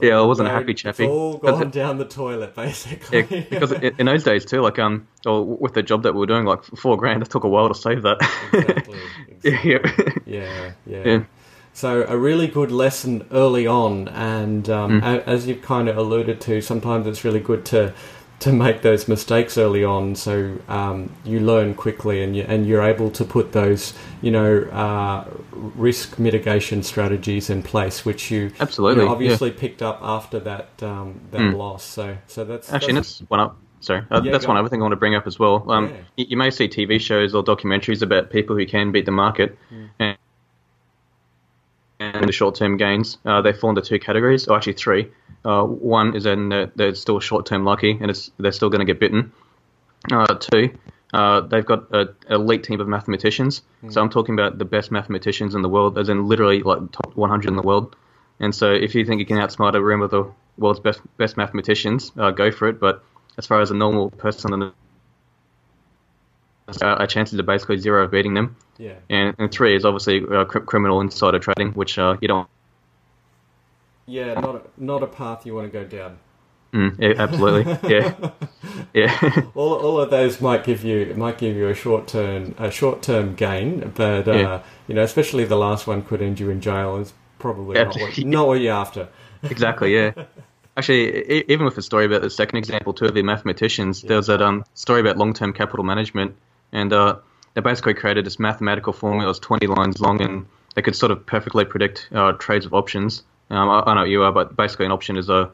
Yeah, 0.00 0.18
I 0.18 0.22
wasn't 0.22 0.46
a 0.48 0.52
happy 0.52 0.74
chappy. 0.74 1.04
It's 1.04 1.10
all 1.10 1.38
gone 1.38 1.70
down 1.70 1.98
the 1.98 2.04
toilet, 2.04 2.54
basically. 2.54 3.26
Yeah, 3.28 3.42
because 3.50 3.72
in 3.72 3.94
in 3.98 4.06
those 4.06 4.22
days 4.22 4.44
too, 4.44 4.60
like 4.60 4.78
um, 4.78 5.08
or 5.26 5.44
with 5.44 5.74
the 5.74 5.82
job 5.82 6.04
that 6.04 6.12
we 6.14 6.20
were 6.20 6.26
doing, 6.26 6.44
like 6.44 6.62
four 6.64 6.96
grand, 6.96 7.20
it 7.22 7.30
took 7.30 7.42
a 7.42 7.48
while 7.48 7.66
to 7.68 7.74
save 7.74 8.02
that. 8.02 8.18
exactly. 8.52 8.98
exactly. 9.44 9.72
yeah. 9.72 10.12
Yeah, 10.24 10.72
yeah. 10.86 11.02
Yeah. 11.04 11.24
So 11.72 12.04
a 12.08 12.16
really 12.16 12.46
good 12.46 12.70
lesson 12.70 13.26
early 13.32 13.66
on, 13.66 14.06
and 14.08 14.68
um, 14.70 15.00
Mm. 15.00 15.22
as 15.26 15.48
you've 15.48 15.62
kind 15.62 15.88
of 15.88 15.96
alluded 15.96 16.40
to, 16.42 16.60
sometimes 16.60 17.06
it's 17.08 17.24
really 17.24 17.40
good 17.40 17.64
to 17.66 17.92
to 18.40 18.52
make 18.52 18.82
those 18.82 19.08
mistakes 19.08 19.58
early 19.58 19.84
on, 19.84 20.14
so 20.14 20.56
um, 20.68 21.10
you 21.24 21.40
learn 21.40 21.74
quickly, 21.74 22.22
and 22.22 22.36
you 22.36 22.44
and 22.46 22.66
you're 22.66 22.82
able 22.82 23.10
to 23.10 23.24
put 23.24 23.52
those, 23.52 23.94
you 24.22 24.30
know, 24.30 24.62
uh, 24.72 25.24
risk 25.52 26.18
mitigation 26.18 26.82
strategies 26.82 27.50
in 27.50 27.62
place, 27.62 28.04
which 28.04 28.30
you 28.30 28.52
Absolutely, 28.60 29.02
you 29.02 29.06
know, 29.06 29.06
yeah. 29.06 29.12
obviously 29.12 29.50
picked 29.50 29.82
up 29.82 29.98
after 30.02 30.38
that 30.40 30.68
um, 30.82 31.20
that 31.32 31.40
Mm. 31.40 31.56
loss. 31.58 31.84
So 31.84 32.16
so 32.28 32.44
that's 32.44 32.72
Actually, 32.72 32.94
that's, 32.94 33.18
that's 33.18 33.30
one 33.30 33.40
up. 33.40 33.56
Sorry, 33.80 34.02
uh, 34.10 34.20
Yeah, 34.22 34.32
that's 34.32 34.46
one 34.46 34.56
on. 34.56 34.60
other 34.60 34.68
thing 34.68 34.80
I 34.80 34.84
want 34.84 34.92
to 34.92 34.96
bring 34.96 35.14
up 35.14 35.26
as 35.26 35.38
well. 35.38 35.70
Um, 35.70 35.88
Yeah. 35.88 35.96
you, 36.16 36.26
you 36.30 36.36
may 36.36 36.50
see 36.50 36.68
TV 36.68 36.98
shows 37.00 37.34
or 37.34 37.42
documentaries 37.44 38.02
about 38.02 38.30
people 38.30 38.56
who 38.56 38.66
can 38.66 38.92
beat 38.92 39.04
the 39.06 39.12
market, 39.12 39.56
Mm. 39.72 39.88
and, 40.00 40.16
and 42.00 42.28
the 42.28 42.32
short-term 42.32 42.76
gains. 42.76 43.18
Uh, 43.24 43.40
they 43.42 43.52
fall 43.52 43.70
into 43.70 43.82
two 43.82 43.98
categories, 43.98 44.46
or 44.48 44.56
actually 44.56 44.74
three. 44.74 45.10
Uh, 45.44 45.64
one 45.64 46.16
is 46.16 46.26
in 46.26 46.52
uh, 46.52 46.66
they're 46.74 46.94
still 46.94 47.20
short-term 47.20 47.64
lucky, 47.64 47.92
and 47.92 48.10
it's, 48.10 48.30
they're 48.38 48.52
still 48.52 48.70
going 48.70 48.80
to 48.80 48.84
get 48.84 49.00
bitten. 49.00 49.32
Uh, 50.10 50.26
two, 50.34 50.76
uh, 51.12 51.40
they've 51.40 51.64
got 51.64 51.90
an 51.92 52.14
elite 52.28 52.64
team 52.64 52.80
of 52.80 52.88
mathematicians. 52.88 53.62
Hmm. 53.80 53.90
So 53.90 54.00
I'm 54.00 54.10
talking 54.10 54.34
about 54.34 54.58
the 54.58 54.64
best 54.64 54.90
mathematicians 54.90 55.54
in 55.54 55.62
the 55.62 55.68
world, 55.68 55.98
as 55.98 56.08
in 56.08 56.26
literally 56.26 56.62
like 56.62 56.90
top 56.92 57.16
100 57.16 57.48
in 57.48 57.56
the 57.56 57.62
world. 57.62 57.96
And 58.40 58.54
so 58.54 58.72
if 58.72 58.94
you 58.94 59.04
think 59.04 59.18
you 59.20 59.26
can 59.26 59.38
outsmart 59.38 59.74
a 59.74 59.82
room 59.82 60.02
of 60.02 60.10
the 60.10 60.30
world's 60.56 60.80
best 60.80 61.00
best 61.16 61.36
mathematicians, 61.36 62.12
uh, 62.16 62.30
go 62.30 62.50
for 62.50 62.68
it. 62.68 62.78
But 62.78 63.02
as 63.36 63.46
far 63.46 63.60
as 63.60 63.70
a 63.70 63.74
normal 63.74 64.10
person, 64.10 64.62
uh, 64.62 64.70
our 66.82 67.06
chances 67.06 67.38
are 67.38 67.44
basically 67.44 67.78
zero 67.78 68.04
of 68.04 68.10
beating 68.10 68.34
them. 68.34 68.56
yeah. 68.76 68.94
And, 69.08 69.34
and 69.38 69.50
three 69.50 69.74
is 69.74 69.84
obviously 69.84 70.22
uh, 70.30 70.44
cr- 70.44 70.60
criminal 70.60 71.00
insider 71.00 71.38
trading, 71.38 71.72
which 71.72 71.98
uh, 71.98 72.16
you 72.20 72.28
don't. 72.28 72.48
Yeah, 74.08 74.34
not 74.34 74.54
a, 74.56 74.62
not 74.78 75.02
a 75.02 75.06
path 75.06 75.44
you 75.44 75.54
want 75.54 75.70
to 75.70 75.72
go 75.72 75.84
down. 75.84 76.18
Mm, 76.72 76.98
yeah, 76.98 77.14
absolutely, 77.22 77.78
yeah, 77.88 78.30
yeah. 78.92 79.42
All, 79.54 79.74
all 79.74 80.00
of 80.00 80.10
those 80.10 80.38
might 80.40 80.64
give 80.64 80.84
you 80.84 80.98
it 81.00 81.16
might 81.16 81.38
give 81.38 81.56
you 81.56 81.68
a 81.68 81.74
short 81.74 82.08
term 82.08 82.54
a 82.58 82.70
short 82.70 83.00
term 83.02 83.34
gain, 83.34 83.92
but 83.94 84.28
uh, 84.28 84.32
Yeah. 84.32 84.62
you 84.86 84.94
know, 84.94 85.02
especially 85.02 85.44
the 85.44 85.56
last 85.56 85.86
one 85.86 86.02
could 86.02 86.20
end 86.20 86.40
you 86.40 86.50
in 86.50 86.60
jail. 86.60 86.96
Is 86.96 87.12
probably 87.38 87.74
not 87.82 87.94
what, 87.96 88.18
not 88.18 88.46
what 88.48 88.60
you're 88.60 88.74
after. 88.74 89.08
Exactly, 89.44 89.94
yeah. 89.94 90.12
Actually, 90.76 91.42
even 91.48 91.64
with 91.64 91.76
the 91.76 91.82
story 91.82 92.04
about 92.04 92.22
the 92.22 92.30
second 92.30 92.58
example, 92.58 92.92
two 92.92 93.04
of 93.04 93.14
the 93.14 93.22
mathematicians, 93.22 94.02
there 94.02 94.16
was 94.16 94.26
that 94.26 94.42
um, 94.42 94.64
story 94.74 95.00
about 95.00 95.16
long-term 95.16 95.52
capital 95.52 95.84
management, 95.84 96.34
and 96.72 96.92
uh, 96.92 97.16
they 97.54 97.60
basically 97.60 97.94
created 97.94 98.26
this 98.26 98.40
mathematical 98.40 98.92
formula 98.92 99.22
that 99.24 99.28
was 99.28 99.38
20 99.38 99.68
lines 99.68 100.00
long, 100.00 100.20
and 100.20 100.46
they 100.74 100.82
could 100.82 100.96
sort 100.96 101.12
of 101.12 101.24
perfectly 101.24 101.64
predict 101.64 102.08
uh, 102.12 102.32
trades 102.32 102.66
of 102.66 102.74
options. 102.74 103.22
Um, 103.50 103.68
I, 103.68 103.82
I 103.86 103.94
know 103.94 104.04
you 104.04 104.22
are, 104.22 104.32
but 104.32 104.56
basically 104.56 104.86
an 104.86 104.92
option 104.92 105.16
is 105.16 105.28
a, 105.28 105.50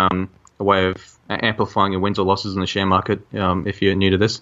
um, 0.00 0.28
a 0.58 0.64
way 0.64 0.86
of 0.86 0.96
amplifying 1.28 1.92
your 1.92 2.00
wins 2.00 2.18
or 2.18 2.26
losses 2.26 2.54
in 2.54 2.60
the 2.60 2.66
share 2.66 2.86
market, 2.86 3.20
um, 3.34 3.66
if 3.66 3.82
you're 3.82 3.94
new 3.94 4.10
to 4.10 4.18
this. 4.18 4.40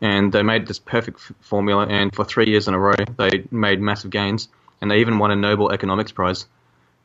And 0.00 0.32
they 0.32 0.42
made 0.42 0.66
this 0.66 0.78
perfect 0.78 1.18
f- 1.20 1.32
formula, 1.40 1.86
and 1.86 2.14
for 2.14 2.24
three 2.24 2.46
years 2.46 2.68
in 2.68 2.74
a 2.74 2.78
row, 2.78 2.94
they 3.16 3.46
made 3.50 3.80
massive 3.80 4.10
gains, 4.10 4.48
and 4.80 4.90
they 4.90 4.98
even 4.98 5.18
won 5.18 5.30
a 5.30 5.36
Nobel 5.36 5.72
Economics 5.72 6.12
Prize 6.12 6.46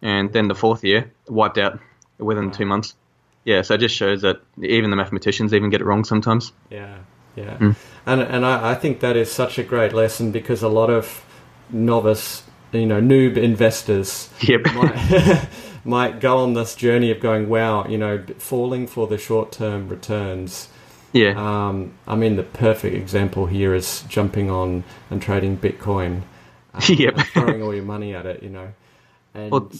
and 0.01 0.31
then 0.33 0.47
the 0.47 0.55
fourth 0.55 0.83
year 0.83 1.11
wiped 1.27 1.57
out 1.57 1.79
within 2.17 2.51
two 2.51 2.65
months. 2.65 2.95
Yeah, 3.43 3.61
so 3.61 3.75
it 3.75 3.79
just 3.79 3.95
shows 3.95 4.21
that 4.21 4.41
even 4.61 4.89
the 4.89 4.95
mathematicians 4.95 5.53
even 5.53 5.69
get 5.69 5.81
it 5.81 5.85
wrong 5.85 6.03
sometimes. 6.03 6.51
Yeah, 6.69 6.97
yeah, 7.35 7.57
Mm. 7.57 7.75
and 8.05 8.21
and 8.21 8.45
I, 8.45 8.71
I 8.71 8.75
think 8.75 8.99
that 8.99 9.15
is 9.15 9.31
such 9.31 9.57
a 9.57 9.63
great 9.63 9.93
lesson 9.93 10.31
because 10.31 10.61
a 10.61 10.69
lot 10.69 10.89
of 10.89 11.23
novice, 11.69 12.43
you 12.71 12.85
know, 12.85 13.01
noob 13.01 13.37
investors 13.37 14.29
Yep. 14.41 14.61
might, 14.73 15.47
might 15.85 16.19
go 16.19 16.37
on 16.37 16.53
this 16.53 16.75
journey 16.75 17.11
of 17.11 17.19
going, 17.19 17.49
wow, 17.49 17.85
you 17.87 17.97
know, 17.97 18.23
falling 18.37 18.87
for 18.87 19.07
the 19.07 19.17
short 19.17 19.51
term 19.51 19.87
returns. 19.89 20.69
yeah, 21.13 21.33
Um, 21.35 21.93
I 22.07 22.15
mean, 22.15 22.35
the 22.37 22.43
perfect 22.43 22.95
example 22.95 23.45
here 23.47 23.73
is 23.73 24.03
jumping 24.07 24.49
on 24.49 24.83
and 25.09 25.21
trading 25.21 25.57
Bitcoin. 25.57 26.21
Um, 26.73 26.81
Yep. 26.87 27.17
throwing 27.33 27.61
all 27.61 27.73
your 27.75 27.83
money 27.83 28.15
at 28.15 28.25
it, 28.25 28.43
you 28.43 28.49
know. 28.49 28.69
And 29.33 29.51
Well- 29.51 29.71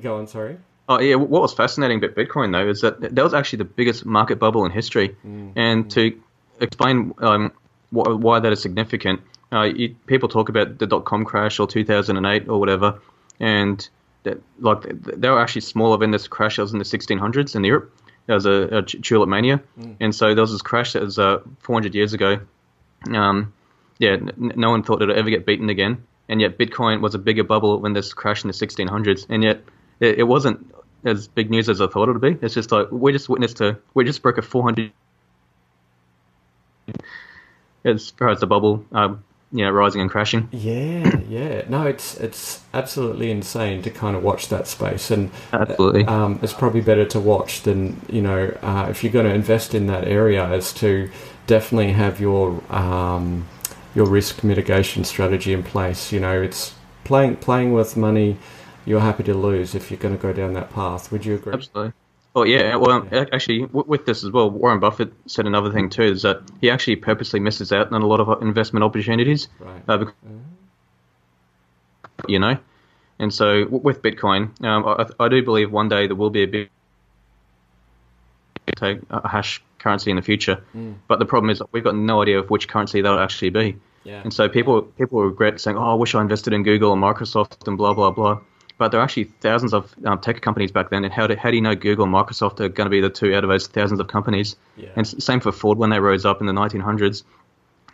go 0.00 0.16
on, 0.18 0.26
sorry. 0.26 0.56
Oh 0.88 0.98
yeah, 1.00 1.14
what 1.14 1.40
was 1.42 1.54
fascinating 1.54 1.98
about 2.02 2.16
Bitcoin 2.16 2.50
though 2.52 2.68
is 2.68 2.80
that 2.80 3.00
that 3.00 3.22
was 3.22 3.32
actually 3.34 3.58
the 3.58 3.64
biggest 3.64 4.04
market 4.04 4.40
bubble 4.40 4.64
in 4.66 4.72
history. 4.72 5.14
And 5.54 5.88
to 5.92 6.18
explain 6.60 7.14
um, 7.18 7.52
wh- 7.90 8.18
why 8.20 8.40
that 8.40 8.52
is 8.52 8.60
significant, 8.60 9.20
uh, 9.52 9.62
you, 9.62 9.94
people 10.06 10.28
talk 10.28 10.48
about 10.48 10.78
the 10.78 10.86
dot 10.86 11.04
com 11.04 11.24
crash 11.24 11.60
or 11.60 11.66
2008 11.66 12.48
or 12.48 12.58
whatever, 12.58 13.00
and 13.40 13.88
that, 14.24 14.40
like 14.60 14.82
they 15.04 15.28
were 15.28 15.40
actually 15.40 15.60
smaller 15.62 15.98
than 15.98 16.10
this 16.10 16.28
crash 16.28 16.56
that 16.56 16.62
was 16.62 16.72
in 16.72 16.78
the 16.78 16.84
1600s 16.84 17.54
in 17.54 17.64
Europe. 17.64 17.92
There 18.26 18.34
was 18.36 18.46
a, 18.46 18.78
a 18.78 18.82
tulip 18.82 19.28
mania, 19.28 19.60
and 20.00 20.14
so 20.14 20.34
there 20.34 20.42
was 20.42 20.52
this 20.52 20.62
crash 20.62 20.92
that 20.92 21.02
was 21.02 21.18
uh, 21.18 21.40
400 21.60 21.94
years 21.94 22.12
ago. 22.14 22.40
Um, 23.12 23.52
yeah, 23.98 24.12
n- 24.12 24.52
no 24.56 24.70
one 24.70 24.82
thought 24.84 25.02
it 25.02 25.06
would 25.06 25.16
ever 25.16 25.28
get 25.30 25.44
beaten 25.44 25.68
again, 25.70 26.04
and 26.28 26.40
yet 26.40 26.56
Bitcoin 26.56 27.00
was 27.00 27.14
a 27.14 27.18
bigger 27.18 27.44
bubble 27.44 27.78
when 27.80 27.92
this 27.92 28.14
crash 28.14 28.44
in 28.44 28.48
the 28.48 28.54
1600s, 28.54 29.26
and 29.28 29.42
yet 29.42 29.62
it, 30.00 30.20
it 30.20 30.22
wasn't 30.22 30.72
as 31.04 31.26
big 31.26 31.50
news 31.50 31.68
as 31.68 31.80
I 31.80 31.88
thought 31.88 32.08
it 32.08 32.12
would 32.12 32.20
be. 32.20 32.38
It's 32.44 32.54
just 32.54 32.70
like 32.70 32.90
we 32.92 33.12
just 33.12 33.28
witnessed 33.28 33.60
a 33.60 33.78
we 33.94 34.04
just 34.04 34.22
broke 34.22 34.38
a 34.38 34.42
400 34.42 34.92
as 37.84 38.10
far 38.10 38.28
as 38.30 38.40
the 38.40 38.46
bubble, 38.46 38.84
um, 38.92 39.24
you 39.52 39.64
know, 39.64 39.70
rising 39.70 40.00
and 40.00 40.10
crashing. 40.10 40.48
Yeah, 40.50 41.20
yeah. 41.28 41.64
No, 41.68 41.86
it's 41.86 42.18
it's 42.18 42.62
absolutely 42.74 43.30
insane 43.30 43.82
to 43.82 43.90
kind 43.90 44.16
of 44.16 44.22
watch 44.22 44.48
that 44.48 44.66
space, 44.66 45.10
and 45.10 45.30
Absolutely. 45.52 46.04
um, 46.06 46.38
it's 46.42 46.52
probably 46.52 46.80
better 46.80 47.04
to 47.06 47.20
watch 47.20 47.62
than 47.62 48.00
you 48.08 48.22
know 48.22 48.56
uh, 48.62 48.86
if 48.90 49.02
you're 49.04 49.12
going 49.12 49.26
to 49.26 49.34
invest 49.34 49.74
in 49.74 49.86
that 49.86 50.06
area, 50.08 50.50
is 50.52 50.72
to 50.74 51.10
definitely 51.46 51.92
have 51.92 52.20
your 52.20 52.62
um, 52.72 53.46
your 53.94 54.06
risk 54.06 54.42
mitigation 54.44 55.04
strategy 55.04 55.52
in 55.52 55.62
place. 55.62 56.12
You 56.12 56.20
know, 56.20 56.40
it's 56.42 56.74
playing 57.04 57.36
playing 57.36 57.72
with 57.72 57.96
money. 57.96 58.38
You're 58.84 59.00
happy 59.00 59.22
to 59.24 59.34
lose 59.34 59.74
if 59.74 59.90
you're 59.90 60.00
going 60.00 60.16
to 60.16 60.20
go 60.20 60.32
down 60.32 60.54
that 60.54 60.70
path. 60.72 61.12
Would 61.12 61.24
you 61.24 61.34
agree? 61.34 61.54
Absolutely. 61.54 61.92
Oh 62.34 62.44
yeah. 62.44 62.76
Well, 62.76 63.06
actually, 63.12 63.64
with 63.66 64.06
this 64.06 64.24
as 64.24 64.30
well, 64.30 64.50
Warren 64.50 64.80
Buffett 64.80 65.12
said 65.26 65.46
another 65.46 65.70
thing 65.70 65.90
too 65.90 66.02
is 66.02 66.22
that 66.22 66.40
he 66.60 66.70
actually 66.70 66.96
purposely 66.96 67.40
misses 67.40 67.72
out 67.72 67.92
on 67.92 68.00
a 68.00 68.06
lot 68.06 68.20
of 68.20 68.40
investment 68.42 68.84
opportunities. 68.84 69.48
Right. 69.58 69.82
Uh, 69.86 69.98
bec- 69.98 70.14
you 72.28 72.38
know, 72.38 72.56
and 73.18 73.34
so 73.34 73.66
with 73.68 74.00
Bitcoin, 74.00 74.62
um, 74.64 74.84
I, 74.86 75.24
I 75.24 75.28
do 75.28 75.42
believe 75.42 75.70
one 75.70 75.88
day 75.88 76.06
there 76.06 76.16
will 76.16 76.30
be 76.30 76.44
a 76.44 76.46
big 76.46 76.70
take 78.76 79.00
a 79.10 79.28
hash 79.28 79.62
currency 79.78 80.10
in 80.10 80.16
the 80.16 80.22
future. 80.22 80.62
But 81.08 81.18
the 81.18 81.26
problem 81.26 81.50
is 81.50 81.62
we've 81.72 81.84
got 81.84 81.96
no 81.96 82.22
idea 82.22 82.38
of 82.38 82.48
which 82.48 82.68
currency 82.68 83.00
that'll 83.00 83.18
actually 83.18 83.50
be. 83.50 83.76
Yeah. 84.04 84.20
And 84.22 84.32
so 84.32 84.48
people 84.48 84.82
people 84.82 85.22
regret 85.22 85.60
saying, 85.60 85.76
"Oh, 85.76 85.92
I 85.92 85.94
wish 85.94 86.14
I 86.14 86.20
invested 86.20 86.52
in 86.52 86.62
Google 86.62 86.92
and 86.92 87.02
Microsoft 87.02 87.66
and 87.68 87.76
blah 87.76 87.94
blah 87.94 88.10
blah." 88.10 88.40
But 88.78 88.88
there 88.90 89.00
are 89.00 89.04
actually 89.04 89.24
thousands 89.24 89.74
of 89.74 89.94
um, 90.04 90.20
tech 90.20 90.40
companies 90.40 90.72
back 90.72 90.90
then, 90.90 91.04
and 91.04 91.12
how 91.12 91.26
do, 91.26 91.36
how 91.36 91.50
do 91.50 91.56
you 91.56 91.62
know 91.62 91.74
Google 91.74 92.04
and 92.04 92.14
Microsoft 92.14 92.60
are 92.60 92.68
going 92.68 92.86
to 92.86 92.90
be 92.90 93.00
the 93.00 93.10
two 93.10 93.34
out 93.34 93.44
of 93.44 93.50
those 93.50 93.66
thousands 93.66 94.00
of 94.00 94.08
companies? 94.08 94.56
Yeah. 94.76 94.88
And 94.96 95.06
same 95.06 95.40
for 95.40 95.52
Ford 95.52 95.78
when 95.78 95.90
they 95.90 96.00
rose 96.00 96.24
up 96.24 96.40
in 96.40 96.46
the 96.46 96.52
1900s. 96.52 97.22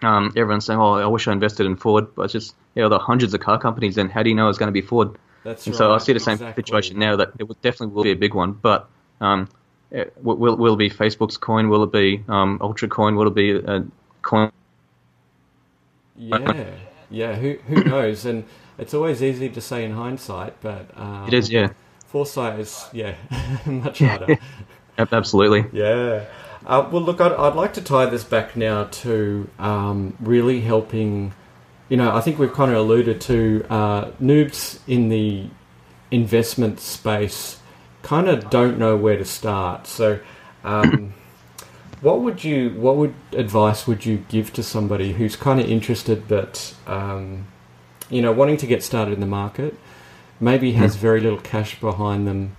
Um, 0.02 0.32
everyone's 0.36 0.64
saying, 0.64 0.78
"Oh, 0.78 0.94
I 0.94 1.06
wish 1.06 1.26
I 1.26 1.32
invested 1.32 1.66
in 1.66 1.76
Ford," 1.76 2.14
but 2.14 2.22
it's 2.22 2.32
just 2.32 2.54
you 2.74 2.82
know, 2.82 2.88
there 2.88 2.98
are 2.98 3.04
hundreds 3.04 3.34
of 3.34 3.40
car 3.40 3.58
companies, 3.58 3.98
and 3.98 4.10
how 4.10 4.22
do 4.22 4.30
you 4.30 4.36
know 4.36 4.48
it's 4.48 4.58
going 4.58 4.68
to 4.68 4.72
be 4.72 4.80
Ford? 4.80 5.18
That's 5.44 5.66
and 5.66 5.74
so 5.74 5.92
I 5.92 5.98
see 5.98 6.12
the 6.12 6.20
same 6.20 6.34
exactly. 6.34 6.62
situation 6.62 6.98
now 6.98 7.16
that 7.16 7.32
it 7.38 7.62
definitely 7.62 7.94
will 7.94 8.04
be 8.04 8.12
a 8.12 8.16
big 8.16 8.34
one, 8.34 8.52
but 8.52 8.88
um, 9.20 9.48
it, 9.90 10.14
will 10.22 10.36
will 10.36 10.74
it 10.74 10.78
be 10.78 10.90
Facebook's 10.90 11.36
coin? 11.36 11.68
Will 11.68 11.82
it 11.82 11.92
be 11.92 12.22
um, 12.28 12.58
Ultra 12.60 12.88
Coin? 12.88 13.16
Will 13.16 13.26
it 13.28 13.34
be 13.34 13.52
a 13.52 13.84
coin? 14.22 14.52
Yeah, 16.16 16.70
yeah. 17.10 17.34
Who 17.34 17.54
who 17.66 17.84
knows? 17.84 18.24
And 18.26 18.44
it's 18.78 18.94
always 18.94 19.22
easy 19.22 19.48
to 19.50 19.60
say 19.60 19.84
in 19.84 19.92
hindsight, 19.92 20.60
but 20.60 20.90
um, 20.96 21.26
It 21.28 21.34
is, 21.34 21.50
yeah, 21.50 21.72
foresight 22.06 22.58
is 22.58 22.86
yeah 22.92 23.14
much 23.66 23.98
harder. 24.00 24.38
Absolutely. 24.98 25.66
Yeah. 25.72 26.24
Uh, 26.66 26.88
well, 26.90 27.02
look, 27.02 27.20
I'd, 27.20 27.32
I'd 27.32 27.54
like 27.54 27.74
to 27.74 27.80
tie 27.80 28.06
this 28.06 28.24
back 28.24 28.56
now 28.56 28.84
to 28.84 29.48
um, 29.58 30.16
really 30.20 30.60
helping. 30.60 31.32
You 31.88 31.96
know, 31.96 32.14
I 32.14 32.20
think 32.20 32.38
we've 32.38 32.52
kind 32.52 32.70
of 32.70 32.76
alluded 32.78 33.20
to 33.22 33.64
uh, 33.70 34.04
noobs 34.20 34.80
in 34.86 35.08
the 35.08 35.46
investment 36.10 36.80
space 36.80 37.58
kind 38.02 38.28
of 38.28 38.48
don't 38.50 38.78
know 38.78 38.96
where 38.96 39.16
to 39.16 39.24
start. 39.24 39.86
So, 39.86 40.20
um, 40.64 41.12
what 42.00 42.20
would 42.20 42.44
you, 42.44 42.70
what 42.70 42.96
would 42.96 43.14
advice 43.32 43.86
would 43.86 44.06
you 44.06 44.24
give 44.28 44.52
to 44.54 44.62
somebody 44.62 45.12
who's 45.12 45.36
kind 45.36 45.60
of 45.60 45.68
interested 45.68 46.28
but, 46.28 46.74
um, 46.86 47.46
you 48.10 48.22
know, 48.22 48.32
wanting 48.32 48.56
to 48.58 48.66
get 48.66 48.82
started 48.82 49.14
in 49.14 49.20
the 49.20 49.26
market, 49.26 49.78
maybe 50.40 50.72
has 50.72 50.96
very 50.96 51.20
little 51.20 51.40
cash 51.40 51.78
behind 51.80 52.26
them? 52.26 52.56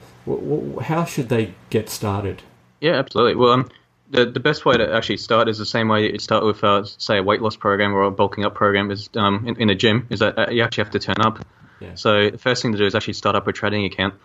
How 0.82 1.06
should 1.06 1.30
they 1.30 1.54
get 1.70 1.90
started? 1.90 2.44
Yeah, 2.82 2.94
absolutely. 2.94 3.36
Well, 3.36 3.52
um, 3.52 3.70
the 4.12 4.26
the 4.26 4.40
best 4.40 4.66
way 4.66 4.78
to 4.78 4.94
actually 4.94 5.18
start 5.18 5.50
is 5.50 5.58
the 5.58 5.66
same 5.66 5.88
way 5.88 6.12
you 6.12 6.20
start 6.20 6.44
with, 6.44 6.64
uh, 6.64 6.84
say, 6.84 7.18
a 7.18 7.24
weight 7.24 7.42
loss 7.42 7.56
program 7.56 7.94
or 7.94 8.04
a 8.04 8.12
bulking 8.12 8.46
up 8.46 8.56
program 8.56 8.92
is 8.92 9.10
um, 9.16 9.48
in, 9.48 9.56
in 9.62 9.70
a 9.70 9.76
gym. 9.76 10.08
Is 10.10 10.20
that 10.20 10.38
uh, 10.38 10.52
you 10.52 10.64
actually 10.64 10.84
have 10.84 10.94
to 10.94 11.00
turn 11.00 11.22
up. 11.22 11.46
Yeah. 11.80 11.96
So 11.96 12.30
the 12.30 12.38
first 12.38 12.62
thing 12.62 12.72
to 12.74 12.78
do 12.78 12.86
is 12.86 12.96
actually 12.96 13.14
start 13.14 13.36
up 13.36 13.48
a 13.48 13.54
trading 13.54 13.86
account. 13.86 14.16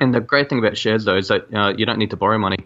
And 0.00 0.14
the 0.14 0.20
great 0.20 0.48
thing 0.48 0.58
about 0.58 0.76
shares 0.76 1.04
though 1.04 1.16
is 1.16 1.28
that 1.28 1.52
uh, 1.54 1.74
you 1.76 1.86
don't 1.86 1.98
need 1.98 2.10
to 2.10 2.16
borrow 2.16 2.38
money. 2.38 2.58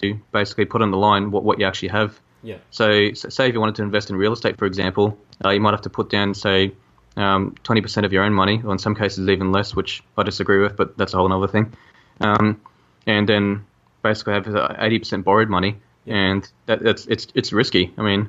To 0.00 0.18
basically 0.32 0.64
put 0.64 0.80
on 0.80 0.90
the 0.90 0.96
line 0.96 1.30
what, 1.30 1.44
what 1.44 1.58
you 1.58 1.66
actually 1.66 1.88
have. 1.88 2.18
Yeah. 2.42 2.56
So, 2.70 2.90
s- 2.90 3.26
say 3.34 3.48
if 3.48 3.54
you 3.54 3.60
wanted 3.60 3.76
to 3.76 3.82
invest 3.82 4.10
in 4.10 4.16
real 4.16 4.32
estate, 4.32 4.58
for 4.58 4.66
example, 4.66 5.18
uh, 5.44 5.50
you 5.50 5.60
might 5.60 5.72
have 5.72 5.82
to 5.82 5.90
put 5.90 6.10
down, 6.10 6.34
say, 6.34 6.72
um, 7.16 7.54
20% 7.64 8.06
of 8.06 8.12
your 8.12 8.22
own 8.24 8.32
money, 8.32 8.62
or 8.64 8.72
in 8.72 8.78
some 8.78 8.94
cases 8.94 9.28
even 9.28 9.52
less, 9.52 9.74
which 9.74 10.02
I 10.16 10.22
disagree 10.22 10.60
with, 10.60 10.76
but 10.76 10.96
that's 10.96 11.12
a 11.14 11.16
whole 11.18 11.32
other 11.32 11.48
thing. 11.48 11.72
Um, 12.20 12.60
and 13.06 13.28
then 13.28 13.66
basically 14.02 14.34
have 14.34 14.48
uh, 14.54 14.74
80% 14.78 15.24
borrowed 15.24 15.48
money, 15.48 15.76
and 16.06 16.48
that, 16.66 16.82
that's 16.82 17.06
it's 17.06 17.26
it's 17.34 17.52
risky. 17.52 17.92
I 17.98 18.02
mean, 18.02 18.28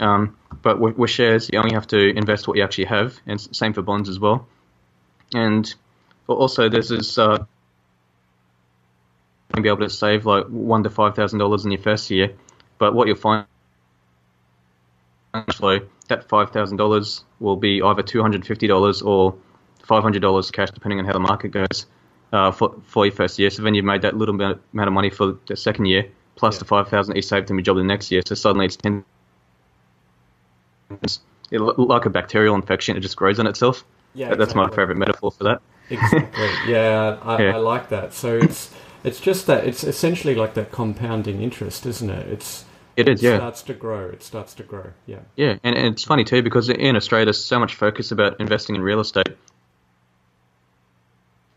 um, 0.00 0.36
but 0.62 0.78
with, 0.80 0.96
with 0.98 1.10
shares, 1.10 1.48
you 1.52 1.58
only 1.58 1.74
have 1.74 1.86
to 1.88 1.98
invest 2.16 2.48
what 2.48 2.56
you 2.56 2.62
actually 2.64 2.86
have, 2.86 3.18
and 3.26 3.40
same 3.54 3.72
for 3.72 3.82
bonds 3.82 4.08
as 4.08 4.18
well. 4.18 4.46
And 5.34 5.72
also, 6.26 6.68
there's 6.68 6.88
this. 6.90 7.18
Uh, 7.18 7.44
be 9.62 9.68
able 9.68 9.78
to 9.78 9.90
save 9.90 10.24
like 10.26 10.46
one 10.46 10.82
to 10.84 10.90
five 10.90 11.16
thousand 11.16 11.38
dollars 11.38 11.64
in 11.64 11.70
your 11.72 11.80
first 11.80 12.10
year, 12.10 12.32
but 12.78 12.94
what 12.94 13.06
you'll 13.06 13.16
find 13.16 13.46
actually 15.34 15.82
that 16.08 16.28
five 16.28 16.50
thousand 16.50 16.76
dollars 16.78 17.24
will 17.40 17.56
be 17.56 17.82
either 17.82 18.02
two 18.02 18.22
hundred 18.22 18.46
fifty 18.46 18.66
dollars 18.66 19.02
or 19.02 19.34
five 19.84 20.02
hundred 20.02 20.22
dollars 20.22 20.50
cash, 20.50 20.70
depending 20.70 20.98
on 20.98 21.04
how 21.04 21.12
the 21.12 21.20
market 21.20 21.48
goes 21.50 21.86
uh, 22.32 22.50
for 22.50 22.74
for 22.86 23.06
your 23.06 23.14
first 23.14 23.38
year. 23.38 23.50
So 23.50 23.62
then 23.62 23.74
you've 23.74 23.84
made 23.84 24.02
that 24.02 24.16
little 24.16 24.34
amount 24.34 24.60
amount 24.72 24.88
of 24.88 24.94
money 24.94 25.10
for 25.10 25.38
the 25.46 25.56
second 25.56 25.86
year, 25.86 26.06
plus 26.36 26.54
Yeah. 26.54 26.58
the 26.60 26.64
five 26.64 26.88
thousand 26.88 27.12
that 27.12 27.16
you 27.16 27.22
saved 27.22 27.50
in 27.50 27.56
your 27.56 27.62
job 27.62 27.76
the 27.76 27.84
next 27.84 28.10
year. 28.10 28.22
So 28.26 28.34
suddenly 28.34 28.66
it's 28.66 28.76
ten. 28.76 29.04
It, 31.50 31.58
like 31.60 32.04
a 32.06 32.10
bacterial 32.10 32.54
infection, 32.54 32.96
it 32.96 33.00
just 33.00 33.16
grows 33.16 33.38
on 33.38 33.46
itself. 33.46 33.84
Yeah, 34.14 34.34
That's 34.34 34.54
my 34.54 34.68
favorite 34.68 34.96
metaphor 34.96 35.30
for 35.30 35.44
that. 35.44 35.60
Exactly. 35.90 36.48
Yeah, 36.66 37.18
I, 37.22 37.42
Yeah. 37.42 37.54
I 37.54 37.58
like 37.58 37.88
that. 37.90 38.12
So 38.14 38.36
it's 38.36 38.70
it's 39.04 39.20
just 39.20 39.46
that 39.46 39.64
it's 39.66 39.84
essentially 39.84 40.34
like 40.34 40.54
that 40.54 40.72
compounding 40.72 41.40
interest, 41.42 41.86
isn't 41.86 42.10
it? 42.10 42.26
It's 42.28 42.64
It 42.98 43.08
is, 43.08 43.22
it 43.22 43.26
yeah. 43.28 43.36
starts 43.36 43.62
to 43.62 43.74
grow. 43.74 44.08
It 44.08 44.24
starts 44.24 44.54
to 44.54 44.64
grow. 44.64 44.90
Yeah. 45.06 45.20
Yeah, 45.36 45.56
and, 45.62 45.76
and 45.76 45.86
it's 45.86 46.02
funny 46.02 46.24
too 46.24 46.42
because 46.42 46.68
in 46.68 46.96
Australia 46.96 47.26
there's 47.26 47.44
so 47.44 47.60
much 47.60 47.76
focus 47.76 48.10
about 48.10 48.40
investing 48.40 48.74
in 48.74 48.82
real 48.82 48.98
estate. 48.98 49.28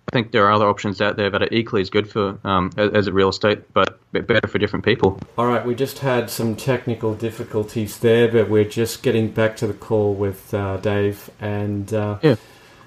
I 0.08 0.12
think 0.12 0.32
there 0.32 0.46
are 0.46 0.52
other 0.52 0.68
options 0.68 1.02
out 1.02 1.16
there 1.16 1.32
that 1.32 1.42
are 1.42 1.48
equally 1.52 1.82
as 1.82 1.90
good 1.90 2.08
for 2.12 2.38
um, 2.44 2.70
as, 2.78 2.92
as 2.92 3.08
a 3.08 3.14
real 3.14 3.30
estate, 3.30 3.74
but 3.74 4.00
but 4.12 4.28
better 4.28 4.48
for 4.48 4.60
different 4.60 4.86
people. 4.86 5.20
All 5.36 5.48
right, 5.48 5.66
we 5.66 5.74
just 5.74 6.00
had 6.00 6.30
some 6.30 6.56
technical 6.56 7.16
difficulties 7.16 7.98
there, 7.98 8.28
but 8.28 8.48
we're 8.48 8.66
just 8.66 9.02
getting 9.02 9.32
back 9.32 9.56
to 9.58 9.68
the 9.68 9.74
call 9.74 10.14
with 10.14 10.54
uh, 10.54 10.78
Dave, 10.78 11.32
and 11.40 11.92
uh, 11.92 12.20
Yeah. 12.22 12.36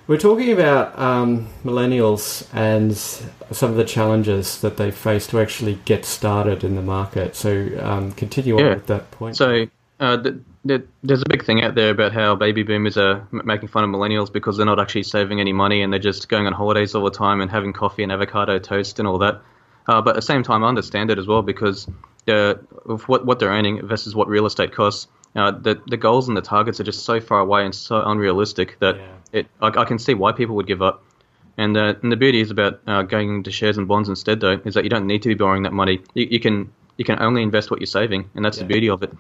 We're 0.07 0.19
talking 0.19 0.53
about 0.53 0.99
um, 0.99 1.49
millennials 1.65 2.47
and 2.53 2.95
some 2.97 3.71
of 3.71 3.77
the 3.77 3.85
challenges 3.85 4.61
that 4.61 4.77
they 4.77 4.91
face 4.91 5.27
to 5.29 5.41
actually 5.41 5.79
get 5.85 6.05
started 6.05 6.63
in 6.65 6.75
the 6.75 6.83
market. 6.83 7.35
So 7.37 7.69
um, 7.81 8.13
continue 8.13 8.57
on 8.57 8.65
Yeah. 8.65 8.75
with 8.75 8.87
that 8.89 9.11
point. 9.13 9.37
So 9.37 9.67
uh, 10.01 10.17
th 10.23 10.35
th 10.67 10.83
there's 11.03 11.23
a 11.23 11.29
big 11.29 11.45
thing 11.45 11.63
out 11.63 11.75
there 11.75 11.91
about 11.91 12.13
how 12.13 12.35
baby 12.35 12.63
boomers 12.63 12.97
are 12.99 13.27
m- 13.33 13.43
making 13.45 13.69
fun 13.69 13.85
of 13.85 13.91
millennials 13.91 14.33
because 14.33 14.57
they're 14.57 14.67
not 14.67 14.81
actually 14.81 15.05
saving 15.05 15.41
any 15.41 15.53
money 15.53 15.83
and 15.83 15.93
they're 15.93 16.01
just 16.13 16.29
going 16.29 16.47
on 16.47 16.53
holidays 16.53 16.95
all 16.95 17.05
the 17.05 17.11
time 17.11 17.41
and 17.41 17.51
having 17.51 17.73
coffee 17.73 18.03
and 18.03 18.13
avocado 18.13 18.59
toast 18.59 18.99
and 18.99 19.07
all 19.09 19.19
that. 19.19 19.41
Uh, 19.87 20.01
but 20.01 20.11
at 20.11 20.17
the 20.17 20.23
same 20.23 20.43
time, 20.43 20.65
I 20.65 20.69
understand 20.69 21.11
it 21.11 21.19
as 21.19 21.27
well 21.27 21.43
because 21.43 21.87
uh, 22.29 22.55
of 22.87 23.03
what 23.09 23.25
what 23.25 23.39
they're 23.39 23.51
earning 23.51 23.87
versus 23.87 24.15
what 24.15 24.29
real 24.29 24.47
estate 24.47 24.73
costs. 24.73 25.07
Uh, 25.37 25.51
the 25.51 25.81
the 25.87 25.97
goals 25.97 26.29
and 26.29 26.37
the 26.37 26.43
targets 26.43 26.79
are 26.81 26.85
just 26.85 27.05
so 27.05 27.21
far 27.21 27.41
away 27.41 27.65
and 27.65 27.75
so 27.75 28.01
unrealistic 28.03 28.79
that 28.81 28.97
Yeah. 28.97 29.41
it 29.41 29.47
I, 29.61 29.67
I 29.83 29.85
can 29.85 29.99
see 29.99 30.15
why 30.15 30.33
people 30.33 30.55
would 30.57 30.67
give 30.67 30.83
up. 30.83 31.03
And, 31.57 31.77
uh, 31.77 31.95
and 32.03 32.11
the 32.11 32.17
beauty 32.17 32.41
is 32.41 32.51
about 32.51 32.81
uh, 32.87 33.03
going 33.03 33.33
into 33.33 33.53
shares 33.53 33.79
and 33.79 33.87
bonds 33.87 34.09
instead, 34.09 34.41
though, 34.41 34.61
is 34.65 34.75
that 34.75 34.83
you 34.83 34.91
don't 34.91 35.07
need 35.07 35.23
to 35.23 35.29
be 35.29 35.35
borrowing 35.35 35.63
that 35.63 35.73
money. 35.73 36.01
You, 36.15 36.27
you 36.31 36.41
can 36.41 36.73
you 36.97 37.05
can 37.05 37.21
only 37.21 37.43
invest 37.43 37.71
what 37.71 37.81
you're 37.81 37.87
saving, 37.87 38.31
and 38.35 38.45
that's 38.45 38.57
Yeah. 38.59 38.65
the 38.65 38.69
beauty 38.69 38.89
of 38.91 39.03
it. 39.03 39.13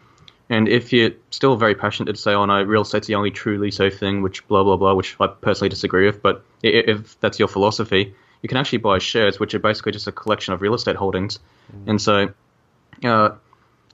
And 0.50 0.68
if 0.68 0.92
you're 0.92 1.12
still 1.30 1.56
very 1.56 1.74
passionate 1.74 2.12
to 2.12 2.20
say, 2.20 2.34
"Oh 2.34 2.44
no, 2.44 2.62
real 2.62 2.82
estate's 2.82 3.06
the 3.06 3.14
only 3.14 3.30
truly 3.30 3.70
safe 3.70 3.98
thing," 3.98 4.20
which 4.22 4.46
blah 4.48 4.64
blah 4.64 4.76
blah, 4.76 4.94
which 4.94 5.16
I 5.20 5.28
personally 5.28 5.68
disagree 5.68 6.06
with, 6.06 6.22
but 6.22 6.44
if 6.62 7.18
that's 7.20 7.38
your 7.38 7.48
philosophy, 7.48 8.14
you 8.42 8.48
can 8.48 8.58
actually 8.58 8.78
buy 8.78 8.98
shares, 8.98 9.40
which 9.40 9.54
are 9.54 9.60
basically 9.60 9.92
just 9.92 10.06
a 10.06 10.12
collection 10.12 10.54
of 10.54 10.60
real 10.60 10.74
estate 10.74 10.96
holdings. 10.96 11.38
And 11.86 12.00
so, 12.00 12.30
uh, 13.04 13.30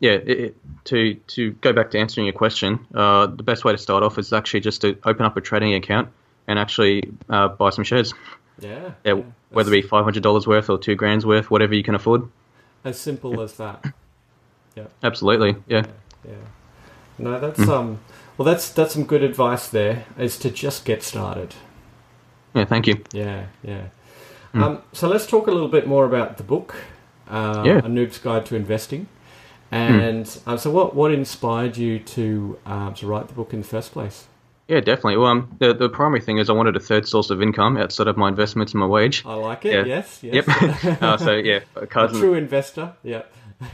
yeah, 0.01 0.13
it, 0.13 0.29
it, 0.29 0.57
to 0.87 1.15
to 1.15 1.53
go 1.53 1.73
back 1.73 1.91
to 1.93 1.99
answering 1.99 2.27
your 2.27 2.35
question, 2.35 2.85
uh, 2.95 3.27
the 3.27 3.43
best 3.43 3.65
way 3.65 3.73
to 3.73 3.79
start 3.79 4.03
off 4.03 4.19
is 4.19 4.33
actually 4.33 4.61
just 4.61 4.81
to 4.81 4.99
open 5.05 5.25
up 5.25 5.37
a 5.37 5.41
trading 5.41 5.75
account 5.75 6.09
and 6.49 6.59
actually 6.59 7.03
uh, 7.29 7.49
buy 7.49 7.71
some 7.71 7.85
shares. 7.85 8.13
yeah, 8.59 8.91
Yeah, 9.05 9.23
whether 9.51 9.71
it 9.73 9.83
be 9.83 9.87
five 9.87 10.05
hundred 10.05 10.23
dollars 10.23 10.47
worth 10.47 10.69
or 10.71 10.79
two 10.79 10.95
grand's 10.97 11.25
worth, 11.25 11.51
whatever 11.51 11.75
you 11.75 11.83
can 11.83 11.95
afford. 11.95 12.29
as 12.85 12.99
simple 12.99 13.41
as 13.41 13.55
that. 13.55 13.85
Yeah. 14.77 14.87
Absolutely, 15.03 15.57
yeah. 15.69 15.85
Yeah. 16.25 16.35
No, 17.19 17.39
that's 17.39 17.69
um. 17.69 18.01
Well, 18.39 18.47
that's 18.47 18.71
that's 18.71 18.95
some 18.95 19.05
good 19.05 19.23
advice 19.23 19.69
there. 19.69 20.05
Is 20.19 20.39
to 20.39 20.51
just 20.51 20.85
get 20.87 21.03
started. 21.03 21.55
Yeah, 22.55 22.65
thank 22.65 22.87
you. 22.87 23.05
Yeah, 23.13 23.47
yeah. 23.63 23.89
Um, 24.55 24.83
so 24.93 25.07
let's 25.09 25.27
talk 25.27 25.47
a 25.47 25.51
little 25.51 25.69
bit 25.69 25.87
more 25.87 26.05
about 26.05 26.37
the 26.37 26.43
book, 26.43 26.75
uh, 27.29 27.63
Yeah. 27.65 27.79
A 27.79 27.83
Noob's 27.89 28.19
Guide 28.19 28.47
to 28.47 28.57
Investing. 28.57 29.07
And 29.71 30.41
um, 30.47 30.59
so, 30.59 30.71
what 30.71 30.95
what 30.95 31.13
inspired 31.13 31.77
you 31.77 32.01
to 32.01 32.59
um, 32.67 32.95
to 32.95 33.07
write 33.07 33.29
the 33.29 33.35
book 33.35 33.53
in 33.53 33.61
the 33.61 33.67
first 33.67 33.93
place? 33.93 34.27
Yeah, 34.67 34.79
definitely. 34.81 35.17
Well, 35.17 35.31
um, 35.31 35.57
the 35.59 35.75
the 35.75 35.89
primary 35.89 36.21
thing 36.21 36.39
is 36.39 36.49
I 36.49 36.53
wanted 36.53 36.77
a 36.77 36.81
third 36.81 37.07
source 37.07 37.31
of 37.31 37.43
income 37.43 37.77
outside 37.77 38.07
of 38.07 38.17
my 38.17 38.29
investments 38.29 38.73
and 38.73 38.81
my 38.81 38.87
wage. 38.87 39.25
I 39.27 39.35
like 39.35 39.65
it. 39.65 39.73
Yeah. 39.73 39.85
Yes. 39.85 40.21
yes. 40.23 40.47
Yep. 40.47 41.03
uh, 41.03 41.17
so 41.17 41.33
yeah, 41.33 41.61
a 41.77 41.81
and 41.81 42.15
true 42.15 42.35
investor. 42.35 42.95
Yeah. 43.03 43.23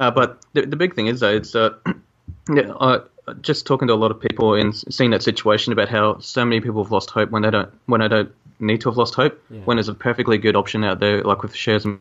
Uh, 0.00 0.10
but 0.10 0.38
the, 0.54 0.64
the 0.64 0.74
big 0.74 0.94
thing 0.94 1.06
is 1.06 1.20
though, 1.20 1.34
it's 1.34 1.54
uh, 1.54 1.70
yeah, 2.52 2.72
uh, 2.72 3.00
just 3.40 3.66
talking 3.66 3.86
to 3.86 3.94
a 3.94 3.96
lot 3.96 4.10
of 4.10 4.18
people 4.18 4.54
and 4.54 4.74
seeing 4.74 5.10
that 5.10 5.22
situation 5.22 5.72
about 5.72 5.88
how 5.88 6.18
so 6.18 6.44
many 6.44 6.60
people 6.60 6.82
have 6.82 6.90
lost 6.90 7.10
hope 7.10 7.30
when 7.30 7.42
they 7.42 7.50
don't 7.50 7.70
when 7.86 8.00
they 8.00 8.08
don't 8.08 8.32
need 8.58 8.80
to 8.80 8.88
have 8.88 8.96
lost 8.96 9.14
hope. 9.14 9.40
Yeah. 9.50 9.60
When 9.64 9.76
there's 9.76 9.88
a 9.88 9.94
perfectly 9.94 10.38
good 10.38 10.56
option 10.56 10.82
out 10.82 10.98
there, 11.00 11.22
like 11.22 11.42
with 11.42 11.54
shares. 11.54 11.84
And 11.84 12.00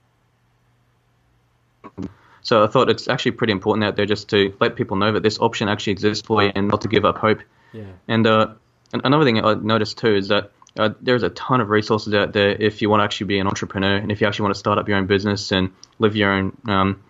so 2.41 2.63
I 2.63 2.67
thought 2.67 2.89
it's 2.89 3.07
actually 3.07 3.31
pretty 3.31 3.53
important 3.53 3.85
out 3.85 3.95
there 3.95 4.05
just 4.05 4.29
to 4.29 4.53
let 4.59 4.75
people 4.75 4.97
know 4.97 5.11
that 5.13 5.23
this 5.23 5.39
option 5.39 5.69
actually 5.69 5.93
exists 5.93 6.25
for 6.25 6.43
you 6.43 6.51
and 6.55 6.67
not 6.67 6.81
to 6.81 6.87
give 6.87 7.05
up 7.05 7.17
hope. 7.17 7.41
Yeah. 7.73 7.83
And 8.07 8.25
uh, 8.27 8.53
an- 8.93 9.01
another 9.03 9.23
thing 9.23 9.43
I 9.43 9.53
noticed 9.53 9.97
too 9.97 10.15
is 10.15 10.27
that 10.29 10.51
uh, 10.77 10.89
there's 11.01 11.23
a 11.23 11.29
ton 11.29 11.61
of 11.61 11.69
resources 11.69 12.13
out 12.13 12.33
there 12.33 12.49
if 12.49 12.81
you 12.81 12.89
want 12.89 13.01
to 13.01 13.03
actually 13.03 13.27
be 13.27 13.39
an 13.39 13.47
entrepreneur 13.47 13.97
and 13.97 14.11
if 14.11 14.21
you 14.21 14.27
actually 14.27 14.43
want 14.43 14.55
to 14.55 14.59
start 14.59 14.77
up 14.77 14.87
your 14.87 14.97
own 14.97 15.05
business 15.05 15.51
and 15.51 15.71
live 15.99 16.15
your 16.15 16.31
own, 16.31 16.57
um, 16.67 17.03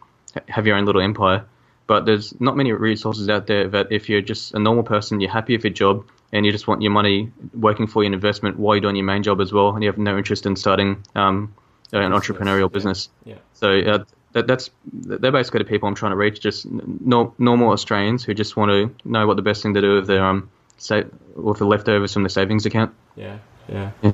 have 0.47 0.67
your 0.67 0.77
own 0.77 0.85
little 0.85 1.01
empire. 1.01 1.45
But 1.87 2.05
there's 2.05 2.39
not 2.39 2.55
many 2.55 2.71
resources 2.71 3.29
out 3.29 3.47
there 3.47 3.67
that 3.69 3.91
if 3.91 4.09
you're 4.09 4.21
just 4.21 4.53
a 4.53 4.59
normal 4.59 4.83
person, 4.83 5.19
you're 5.19 5.31
happy 5.31 5.55
with 5.55 5.63
your 5.63 5.73
job 5.73 6.05
and 6.31 6.45
you 6.45 6.51
just 6.51 6.67
want 6.67 6.81
your 6.81 6.91
money 6.91 7.31
working 7.53 7.87
for 7.87 8.03
you 8.03 8.07
in 8.07 8.13
investment 8.13 8.57
while 8.57 8.75
you're 8.75 8.81
doing 8.81 8.95
your 8.95 9.05
main 9.05 9.23
job 9.23 9.41
as 9.41 9.51
well, 9.51 9.71
and 9.71 9.83
you 9.83 9.89
have 9.89 9.97
no 9.97 10.17
interest 10.17 10.45
in 10.45 10.55
starting 10.55 11.03
um, 11.15 11.53
an 11.91 12.11
Business, 12.11 12.29
entrepreneurial 12.29 12.61
yeah. 12.61 12.67
business. 12.67 13.09
Yeah. 13.25 13.35
So 13.53 13.79
uh, 13.79 14.03
that, 14.33 14.47
that's 14.47 14.69
they're 14.91 15.31
basically 15.31 15.59
the 15.59 15.65
people 15.69 15.87
I'm 15.89 15.95
trying 15.95 16.11
to 16.11 16.17
reach. 16.17 16.39
Just 16.39 16.65
no, 16.69 17.33
normal 17.37 17.71
Australians 17.71 18.23
who 18.23 18.33
just 18.33 18.55
want 18.57 18.71
to 18.71 18.95
know 19.09 19.27
what 19.27 19.35
the 19.35 19.41
best 19.43 19.63
thing 19.63 19.73
to 19.73 19.81
do 19.81 19.95
with 19.95 20.07
their 20.07 20.23
um 20.23 20.49
sa- 20.77 21.03
with 21.35 21.59
the 21.59 21.65
leftovers 21.65 22.13
from 22.13 22.23
the 22.23 22.29
savings 22.29 22.65
account. 22.65 22.93
Yeah, 23.15 23.39
yeah, 23.69 23.91
Yeah. 24.01 24.11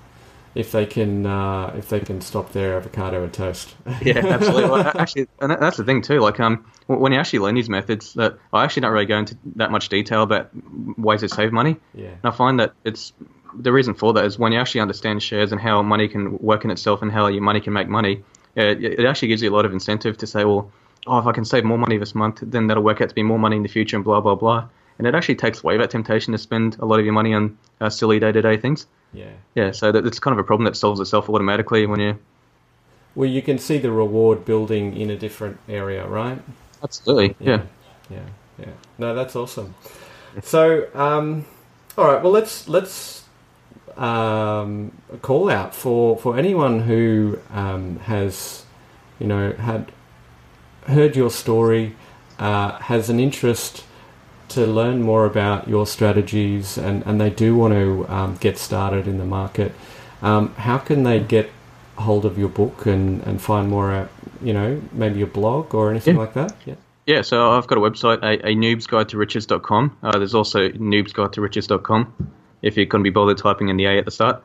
if 0.55 0.71
they 0.71 0.85
can 0.85 1.25
uh, 1.25 1.73
if 1.77 1.89
they 1.89 1.99
can 1.99 2.21
stop 2.21 2.51
their 2.51 2.77
avocado 2.77 3.23
and 3.23 3.33
toast. 3.33 3.75
yeah, 4.01 4.17
absolutely. 4.25 4.69
Well, 4.69 4.91
actually, 4.97 5.27
and 5.39 5.51
that's 5.51 5.77
the 5.77 5.83
thing 5.83 6.01
too. 6.01 6.19
Like, 6.19 6.39
um, 6.39 6.65
when 6.87 7.11
you 7.11 7.19
actually 7.19 7.39
learn 7.39 7.55
these 7.55 7.69
methods, 7.69 8.13
that 8.15 8.37
I 8.53 8.63
actually 8.63 8.81
don't 8.81 8.91
really 8.93 9.05
go 9.05 9.17
into 9.17 9.37
that 9.57 9.71
much 9.71 9.89
detail 9.89 10.23
about 10.23 10.49
ways 10.97 11.19
to 11.21 11.29
save 11.29 11.51
money. 11.51 11.77
Yeah. 11.93 12.07
And 12.07 12.25
I 12.25 12.31
find 12.31 12.59
that 12.59 12.73
it's 12.83 13.13
the 13.53 13.71
reason 13.71 13.93
for 13.93 14.13
that 14.13 14.25
is 14.25 14.37
when 14.37 14.51
you 14.51 14.59
actually 14.59 14.81
understand 14.81 15.23
shares 15.23 15.51
and 15.51 15.59
how 15.61 15.81
money 15.81 16.07
can 16.07 16.37
work 16.39 16.63
in 16.65 16.71
itself 16.71 17.01
and 17.01 17.11
how 17.11 17.27
your 17.27 17.41
money 17.41 17.59
can 17.61 17.73
make 17.73 17.87
money, 17.87 18.23
it, 18.57 18.83
it 18.83 19.05
actually 19.05 19.29
gives 19.29 19.41
you 19.41 19.49
a 19.51 19.55
lot 19.55 19.65
of 19.65 19.73
incentive 19.73 20.17
to 20.17 20.27
say, 20.27 20.43
well, 20.43 20.71
oh, 21.05 21.19
if 21.19 21.25
I 21.25 21.31
can 21.31 21.45
save 21.45 21.63
more 21.63 21.77
money 21.77 21.97
this 21.97 22.15
month, 22.15 22.39
then 22.41 22.67
that'll 22.67 22.83
work 22.83 23.01
out 23.01 23.09
to 23.09 23.15
be 23.15 23.23
more 23.23 23.39
money 23.39 23.55
in 23.55 23.63
the 23.63 23.69
future 23.69 23.95
and 23.95 24.03
blah 24.03 24.21
blah 24.21 24.35
blah. 24.35 24.67
And 24.97 25.05
it 25.05 25.13
actually 25.13 25.35
takes 25.35 25.63
away 25.63 25.77
that 25.77 25.91
temptation 25.91 26.31
to 26.31 26.39
spend 26.39 26.77
a 26.79 26.85
lot 26.85 26.99
of 26.99 27.05
your 27.05 27.13
money 27.13 27.33
on 27.33 27.57
uh, 27.79 27.89
silly 27.89 28.19
day 28.19 28.31
to 28.31 28.41
day 28.41 28.57
things. 28.57 28.87
Yeah. 29.13 29.29
Yeah, 29.55 29.71
so 29.71 29.91
that, 29.91 30.05
it's 30.05 30.19
kind 30.19 30.33
of 30.33 30.39
a 30.39 30.43
problem 30.43 30.65
that 30.65 30.75
solves 30.75 30.99
itself 30.99 31.29
automatically 31.29 31.85
when 31.85 31.99
you. 31.99 32.19
Well, 33.15 33.29
you 33.29 33.41
can 33.41 33.57
see 33.57 33.77
the 33.77 33.91
reward 33.91 34.45
building 34.45 34.97
in 34.97 35.09
a 35.09 35.17
different 35.17 35.57
area, 35.67 36.05
right? 36.07 36.39
Absolutely. 36.83 37.35
Yeah. 37.39 37.63
Yeah. 38.09 38.25
Yeah. 38.59 38.69
No, 38.97 39.15
that's 39.15 39.35
awesome. 39.35 39.75
So, 40.41 40.87
um, 40.93 41.45
all 41.97 42.05
right. 42.05 42.21
Well, 42.21 42.31
let's 42.31 42.67
let's 42.67 43.23
um, 43.97 44.91
call 45.21 45.49
out 45.49 45.73
for 45.75 46.17
for 46.17 46.37
anyone 46.37 46.81
who 46.81 47.39
um, 47.51 47.99
has, 47.99 48.65
you 49.19 49.27
know, 49.27 49.51
had 49.53 49.91
heard 50.87 51.15
your 51.15 51.29
story, 51.29 51.95
uh, 52.39 52.71
has 52.79 53.09
an 53.09 53.19
interest 53.19 53.83
to 54.49 54.65
learn 54.65 55.01
more 55.01 55.25
about 55.25 55.67
your 55.67 55.85
strategies, 55.85 56.77
and 56.77 57.03
and 57.05 57.19
they 57.19 57.29
do 57.29 57.55
want 57.55 57.73
to 57.73 58.05
um, 58.07 58.35
get 58.39 58.57
started 58.57 59.07
in 59.07 59.17
the 59.17 59.25
market. 59.25 59.73
Um, 60.21 60.53
how 60.55 60.77
can 60.77 61.03
they 61.03 61.19
get 61.19 61.49
hold 61.97 62.25
of 62.25 62.37
your 62.37 62.49
book 62.49 62.85
and, 62.85 63.21
and 63.23 63.41
find 63.41 63.69
more 63.69 63.91
out, 63.91 64.09
you 64.41 64.53
know, 64.53 64.79
maybe 64.91 65.21
a 65.21 65.27
blog 65.27 65.73
or 65.73 65.89
anything 65.91 66.15
Yeah. 66.15 66.21
like 66.21 66.33
that? 66.33 66.53
Yeah. 66.65 66.75
Yeah, 67.07 67.21
so 67.21 67.51
I've 67.51 67.67
got 67.67 67.77
a 67.77 67.81
website, 67.81 68.21
a, 68.21 68.45
a 68.47 68.53
noobsguide-to-riches.com. 68.55 69.97
Uh, 70.03 70.17
there's 70.17 70.35
also 70.35 70.69
noobsguide-to-riches.com 70.69 72.31
if 72.61 72.77
you 72.77 72.85
couldn't 72.87 73.03
be 73.03 73.09
bothered 73.09 73.37
typing 73.37 73.69
in 73.69 73.77
the 73.77 73.85
A 73.85 73.97
at 73.97 74.05
the 74.05 74.11
start. 74.11 74.43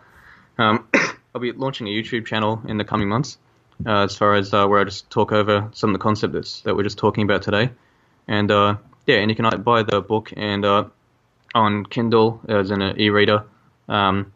Um, 0.59 0.87
I'll 1.35 1.41
be 1.41 1.53
launching 1.53 1.87
a 1.87 1.91
YouTube 1.91 2.27
channel 2.27 2.63
in 2.67 2.77
the 2.77 2.85
coming 2.85 3.09
months 3.09 3.39
uh, 3.87 4.05
as 4.05 4.17
far 4.17 4.35
as 4.35 4.53
uh, 4.53 4.67
where 4.67 4.81
I 4.81 4.85
just 4.85 5.09
talk 5.11 5.33
over 5.33 5.69
some 5.73 5.91
of 5.91 5.95
the 5.95 6.03
concepts 6.03 6.61
that 6.63 6.77
we're 6.77 6.83
just 6.83 6.99
talking 6.99 7.25
about 7.25 7.43
today. 7.43 7.71
And 8.29 8.51
uh, 8.51 8.77
yeah, 9.07 9.17
and 9.17 9.31
you 9.31 9.37
can 9.37 9.63
buy 9.63 9.83
the 9.83 10.01
book 10.01 10.33
and 10.37 10.65
uh, 10.65 10.85
on 11.55 11.87
Kindle 11.87 12.41
as 12.49 12.71
an 12.71 12.83
e-reader 13.01 13.45
um, 13.89 14.33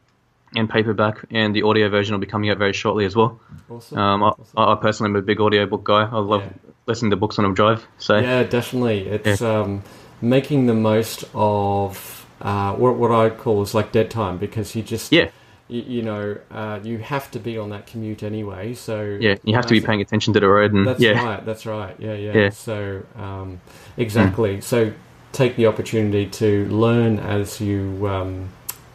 and 0.55 0.69
paperback, 0.71 1.25
and 1.31 1.55
the 1.55 1.63
audio 1.63 1.89
version 1.89 2.15
will 2.15 2.21
be 2.21 2.27
coming 2.27 2.51
out 2.51 2.59
very 2.59 2.73
shortly 2.73 3.05
as 3.05 3.15
well. 3.15 3.39
Awesome. 3.69 3.99
Um, 3.99 4.23
I, 4.23 4.29
Awesome. 4.29 4.45
I 4.57 4.75
personally 4.77 5.11
am 5.11 5.17
a 5.17 5.23
big 5.23 5.41
audiobook 5.41 5.85
guy. 5.85 6.03
I 6.11 6.19
love 6.19 6.43
Yeah. 6.43 6.53
listening 6.87 7.11
to 7.11 7.17
books 7.17 7.39
on 7.39 7.45
a 7.45 7.53
drive. 7.53 7.87
So 7.99 8.17
Yeah, 8.17 8.43
definitely. 8.43 9.07
It's 9.07 9.43
um, 9.43 9.83
making 10.21 10.67
the 10.67 10.75
most 10.75 11.25
of 11.35 12.26
uh, 12.41 12.75
what 12.75 12.97
what 12.97 13.11
I 13.11 13.31
call 13.31 13.63
is 13.63 13.75
like 13.75 13.93
dead 13.93 14.11
time 14.11 14.39
because 14.39 14.75
you 14.75 14.83
just 14.83 15.13
Yeah. 15.13 15.31
you, 15.69 15.83
you 15.83 16.03
know 16.03 16.37
uh, 16.51 16.81
you 16.83 16.99
have 16.99 17.31
to 17.33 17.39
be 17.39 17.59
on 17.59 17.71
that 17.71 17.87
commute 17.87 18.23
anyway. 18.23 18.75
So 18.75 19.19
Yeah, 19.21 19.37
you 19.45 19.55
have 19.55 19.67
to 19.67 19.75
be 19.75 19.81
paying 19.81 20.01
attention 20.01 20.35
to 20.35 20.41
the 20.41 20.49
road, 20.49 20.73
and 20.73 20.87
That's 20.87 21.01
yeah, 21.01 21.25
right. 21.25 21.45
That's 21.45 21.67
right. 21.67 21.97
Yeah, 21.99 22.15
yeah. 22.15 22.33
Yeah. 22.35 22.51
So 22.51 23.03
um, 23.17 23.61
exactly. 23.97 24.61
So 24.61 24.93
take 25.33 25.57
the 25.57 25.67
opportunity 25.67 26.27
to 26.27 26.67
learn 26.69 27.19
as 27.19 27.61
you 27.61 28.07
um, 28.09 28.49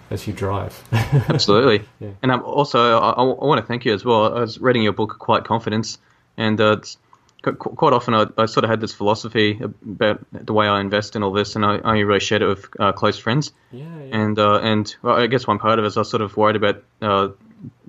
as 0.10 0.28
you 0.28 0.34
drive. 0.34 0.84
absolutely. 1.30 1.88
Yeah. 2.00 2.10
And 2.22 2.32
um, 2.32 2.44
also, 2.44 3.00
I, 3.00 3.12
I 3.12 3.22
want 3.24 3.60
to 3.62 3.66
thank 3.66 3.86
you 3.86 3.94
as 3.94 4.04
well. 4.04 4.36
I 4.36 4.42
was 4.42 4.60
reading 4.60 4.84
your 4.84 4.94
book, 4.94 5.18
Quiet 5.20 5.46
Confidence, 5.46 6.00
and 6.38 6.60
uh, 6.60 6.74
it's, 6.80 6.98
qu- 6.98 6.98
qu- 6.98 7.11
quite 7.42 7.94
often 7.94 8.14
I, 8.14 8.26
I 8.38 8.46
sort 8.46 8.64
of 8.64 8.70
had 8.70 8.82
this 8.82 8.94
philosophy 8.94 9.60
about 9.62 10.20
the 10.32 10.54
way 10.54 10.68
I 10.68 10.80
invest 10.80 11.16
in 11.16 11.24
all 11.24 11.32
this, 11.34 11.56
and 11.56 11.66
I 11.66 11.76
I 11.76 11.90
only 11.92 12.04
really 12.04 12.20
shared 12.20 12.42
it 12.42 12.48
with 12.48 12.68
uh, 12.80 12.92
close 12.92 13.18
friends. 13.18 13.52
yeah, 13.72 13.84
yeah. 13.86 14.18
And 14.18 14.38
uh, 14.40 14.60
and 14.60 14.96
well, 15.02 15.16
I 15.16 15.28
guess 15.28 15.48
one 15.48 15.58
part 15.60 15.80
of 15.80 15.86
it 15.86 15.88
is 15.88 15.98
I 15.98 16.02
was 16.02 16.10
sort 16.10 16.22
of 16.22 16.38
worried 16.38 16.56
about 16.56 16.84
uh, 17.02 17.30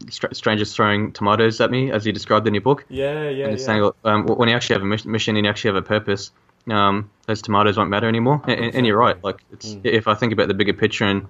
str- 0.09 0.33
strangers 0.33 0.75
throwing 0.75 1.13
tomatoes 1.13 1.61
at 1.61 1.71
me, 1.71 1.91
as 1.91 2.07
you 2.07 2.13
described 2.13 2.47
in 2.49 2.55
your 2.55 2.63
book. 2.63 2.85
yeah, 2.89 3.29
yeah, 3.29 3.45
and 3.47 3.59
yeah. 3.59 3.65
saying 3.65 3.91
um, 4.05 4.27
when 4.27 4.49
you 4.49 4.55
actually 4.55 4.75
have 4.75 4.83
a 4.83 5.09
mission 5.09 5.37
and 5.37 5.45
you 5.45 5.51
actually 5.51 5.69
have 5.69 5.77
a 5.77 5.83
purpose, 5.87 6.31
um, 6.71 7.11
those 7.27 7.43
tomatoes 7.43 7.77
won't 7.77 7.91
matter 7.91 8.09
anymore. 8.09 8.41
And, 8.47 8.59
and- 8.61 8.75
and 8.75 8.87
you're 8.87 8.97
right. 8.99 9.23
Like 9.23 9.43
it's 9.53 9.75
Mm. 9.75 9.85
if 9.85 10.09
I 10.09 10.15
think 10.15 10.33
about 10.33 10.49
the 10.49 10.55
bigger 10.55 10.73
picture 10.73 11.05
and 11.05 11.27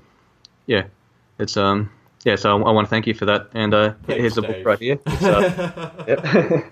yeah, 0.67 0.85
it's 1.39 1.57
um 1.57 1.91
yeah. 2.25 2.37
So 2.37 2.51
I, 2.57 2.61
I 2.69 2.71
want 2.71 2.87
to 2.87 2.91
thank 2.91 3.07
you 3.09 3.15
for 3.15 3.25
that. 3.27 3.49
And 3.55 3.75
uh, 3.75 3.95
Thanks, 4.07 4.21
here's 4.21 4.35
the 4.37 4.43
book 4.43 4.65
right 4.65 4.79
here. 4.79 4.99
Uh, 5.07 6.05
yep. 6.07 6.72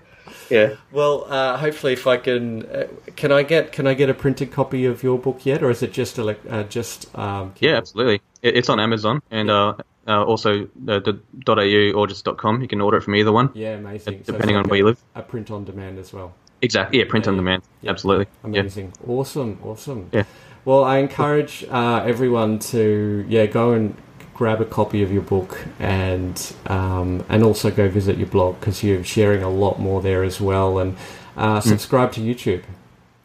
yeah. 0.51 0.75
Well, 0.91 1.25
uh, 1.29 1.57
hopefully, 1.57 1.93
if 1.93 2.05
I 2.05 2.17
can, 2.17 2.65
uh, 2.65 2.87
can 3.15 3.31
I 3.31 3.43
get 3.43 3.71
can 3.71 3.87
I 3.87 3.93
get 3.95 4.09
a 4.09 4.13
printed 4.13 4.51
copy 4.51 4.85
of 4.85 5.01
your 5.03 5.17
book 5.17 5.45
yet, 5.45 5.63
or 5.63 5.69
is 5.71 5.81
it 5.81 5.93
just 5.93 6.17
elec 6.17 6.37
uh, 6.49 6.63
just 6.63 7.07
um, 7.17 7.53
Yeah, 7.59 7.77
absolutely. 7.77 8.21
It, 8.41 8.57
it's 8.57 8.69
on 8.69 8.79
Amazon 8.79 9.21
and 9.31 9.49
uh, 9.49 9.73
uh, 10.07 10.23
also 10.23 10.63
uh, 10.63 10.99
the 10.99 11.19
.au 11.47 11.91
or 11.99 12.07
just 12.07 12.25
.com. 12.37 12.61
You 12.61 12.67
can 12.67 12.81
order 12.81 12.97
it 12.97 13.01
from 13.03 13.15
either 13.15 13.31
one. 13.31 13.49
Yeah, 13.53 13.75
amazing. 13.77 14.13
So 14.13 14.19
it's 14.19 14.27
Depending 14.27 14.55
on 14.57 14.63
like 14.63 14.71
where 14.71 14.75
a- 14.75 14.79
you 14.79 14.85
live. 14.85 14.99
a 15.15 15.21
print 15.21 15.49
on 15.51 15.63
demand 15.65 15.97
as 15.99 16.11
well. 16.13 16.33
Exactly. 16.61 16.99
Yeah, 16.99 17.05
print 17.09 17.25
Yeah, 17.25 17.31
on 17.31 17.35
demand. 17.37 17.63
Yeah. 17.81 17.91
Absolutely. 17.91 18.25
Yeah. 18.43 18.59
Amazing. 18.61 18.93
Awesome. 19.07 19.57
Awesome. 19.63 20.09
Yeah. 20.13 20.25
Well, 20.63 20.83
I 20.83 20.97
encourage 20.99 21.65
uh, 21.71 22.03
everyone 22.05 22.59
to 22.69 23.25
yeah 23.27 23.47
go 23.47 23.71
and 23.71 23.95
grab 24.41 24.59
a 24.59 24.65
copy 24.65 25.03
of 25.03 25.11
your 25.13 25.21
book 25.21 25.51
and 25.77 26.55
um, 26.65 27.23
and 27.29 27.43
also 27.43 27.69
go 27.69 27.87
visit 27.87 28.17
your 28.17 28.25
blog 28.25 28.59
because 28.59 28.81
you're 28.83 29.03
sharing 29.03 29.43
a 29.43 29.49
lot 29.65 29.79
more 29.79 30.01
there 30.01 30.23
as 30.23 30.41
well 30.41 30.79
and 30.79 30.97
uh, 31.37 31.59
Mm. 31.59 31.63
subscribe 31.73 32.11
to 32.13 32.21
YouTube. 32.21 32.63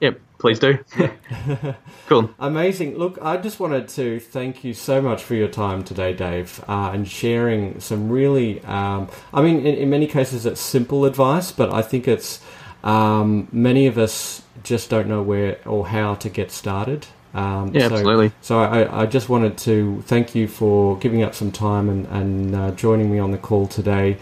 Yep, 0.01 0.21
Please 0.39 0.59
do. 0.59 0.79
cool. 2.07 2.29
Amazing. 2.39 2.99
Look, 2.99 3.19
I 3.23 3.39
just 3.39 3.59
wanted 3.61 3.89
to 4.01 4.21
thank 4.21 4.63
you 4.63 4.75
so 4.75 5.01
much 5.01 5.23
for 5.23 5.35
your 5.35 5.49
time 5.49 5.83
today, 5.85 6.13
Dave, 6.13 6.63
uh, 6.69 6.91
and 6.93 7.09
sharing 7.09 7.81
some 7.81 8.11
really, 8.11 8.63
um, 8.65 9.09
I 9.33 9.41
mean, 9.41 9.61
in, 9.61 9.75
in 9.77 9.89
many 9.89 10.07
cases 10.07 10.45
it's 10.45 10.61
simple 10.61 11.07
advice, 11.07 11.51
but 11.51 11.73
I 11.73 11.81
think 11.81 12.07
it's 12.07 12.41
um, 12.85 13.49
many 13.53 13.87
of 13.87 13.97
us 13.97 14.43
just 14.63 14.91
don't 14.91 15.09
know 15.09 15.23
where 15.23 15.59
or 15.65 15.87
how 15.89 16.15
to 16.17 16.29
get 16.29 16.51
started. 16.51 17.07
Um, 17.35 17.75
Yeah, 17.75 17.89
so, 17.89 17.95
absolutely. 17.95 18.33
So 18.41 18.59
I, 18.59 19.03
I 19.03 19.07
just 19.07 19.29
wanted 19.29 19.59
to 19.59 20.03
thank 20.07 20.35
you 20.35 20.49
for 20.49 20.97
giving 20.99 21.23
up 21.23 21.35
some 21.35 21.53
time 21.53 21.89
and, 21.89 22.07
and 22.07 22.55
uh, 22.55 22.71
joining 22.73 23.11
me 23.11 23.19
on 23.19 23.31
the 23.31 23.39
call 23.39 23.67
today. 23.67 24.17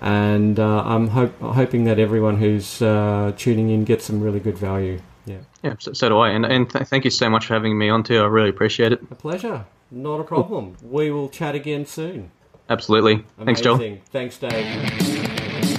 And 0.00 0.60
uh, 0.60 0.82
I'm 0.84 1.08
hope, 1.08 1.38
hoping 1.40 1.84
that 1.84 1.98
everyone 1.98 2.36
who's 2.36 2.80
uh, 2.80 3.32
tuning 3.36 3.70
in 3.70 3.84
gets 3.84 4.04
some 4.04 4.20
really 4.20 4.40
good 4.40 4.56
value. 4.56 5.00
Yeah. 5.26 5.38
Yeah, 5.62 5.74
so, 5.78 5.92
so 5.92 6.08
do 6.08 6.18
I. 6.18 6.30
And, 6.30 6.46
and 6.46 6.70
th- 6.70 6.86
thank 6.86 7.04
you 7.04 7.10
so 7.10 7.28
much 7.28 7.46
for 7.46 7.54
having 7.54 7.76
me 7.76 7.88
on 7.88 8.02
too. 8.04 8.20
I 8.20 8.26
really 8.26 8.50
appreciate 8.50 8.92
it. 8.92 9.02
A 9.10 9.14
pleasure. 9.14 9.64
Not 9.90 10.20
a 10.20 10.24
problem. 10.24 10.76
We 10.82 11.10
will 11.10 11.28
chat 11.28 11.54
again 11.54 11.86
soon. 11.86 12.30
Absolutely. 12.70 13.24
Thanks, 13.44 13.60
Joel. 13.60 13.98
Thanks, 14.12 14.36
Dave. 14.38 15.17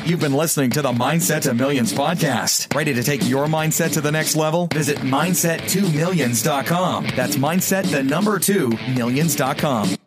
You've 0.09 0.19
been 0.19 0.33
listening 0.33 0.71
to 0.71 0.81
the 0.81 0.91
Mindset 0.91 1.43
to 1.43 1.53
Millions 1.53 1.93
podcast. 1.93 2.75
Ready 2.75 2.95
to 2.95 3.03
take 3.03 3.29
your 3.29 3.45
mindset 3.45 3.93
to 3.93 4.01
the 4.01 4.11
next 4.11 4.35
level? 4.35 4.65
Visit 4.65 4.97
mindset2millions.com. 4.97 7.07
That's 7.15 7.35
mindset 7.35 7.91
the 7.91 8.01
number 8.01 8.39
2 8.39 8.71
millions.com. 8.95 9.99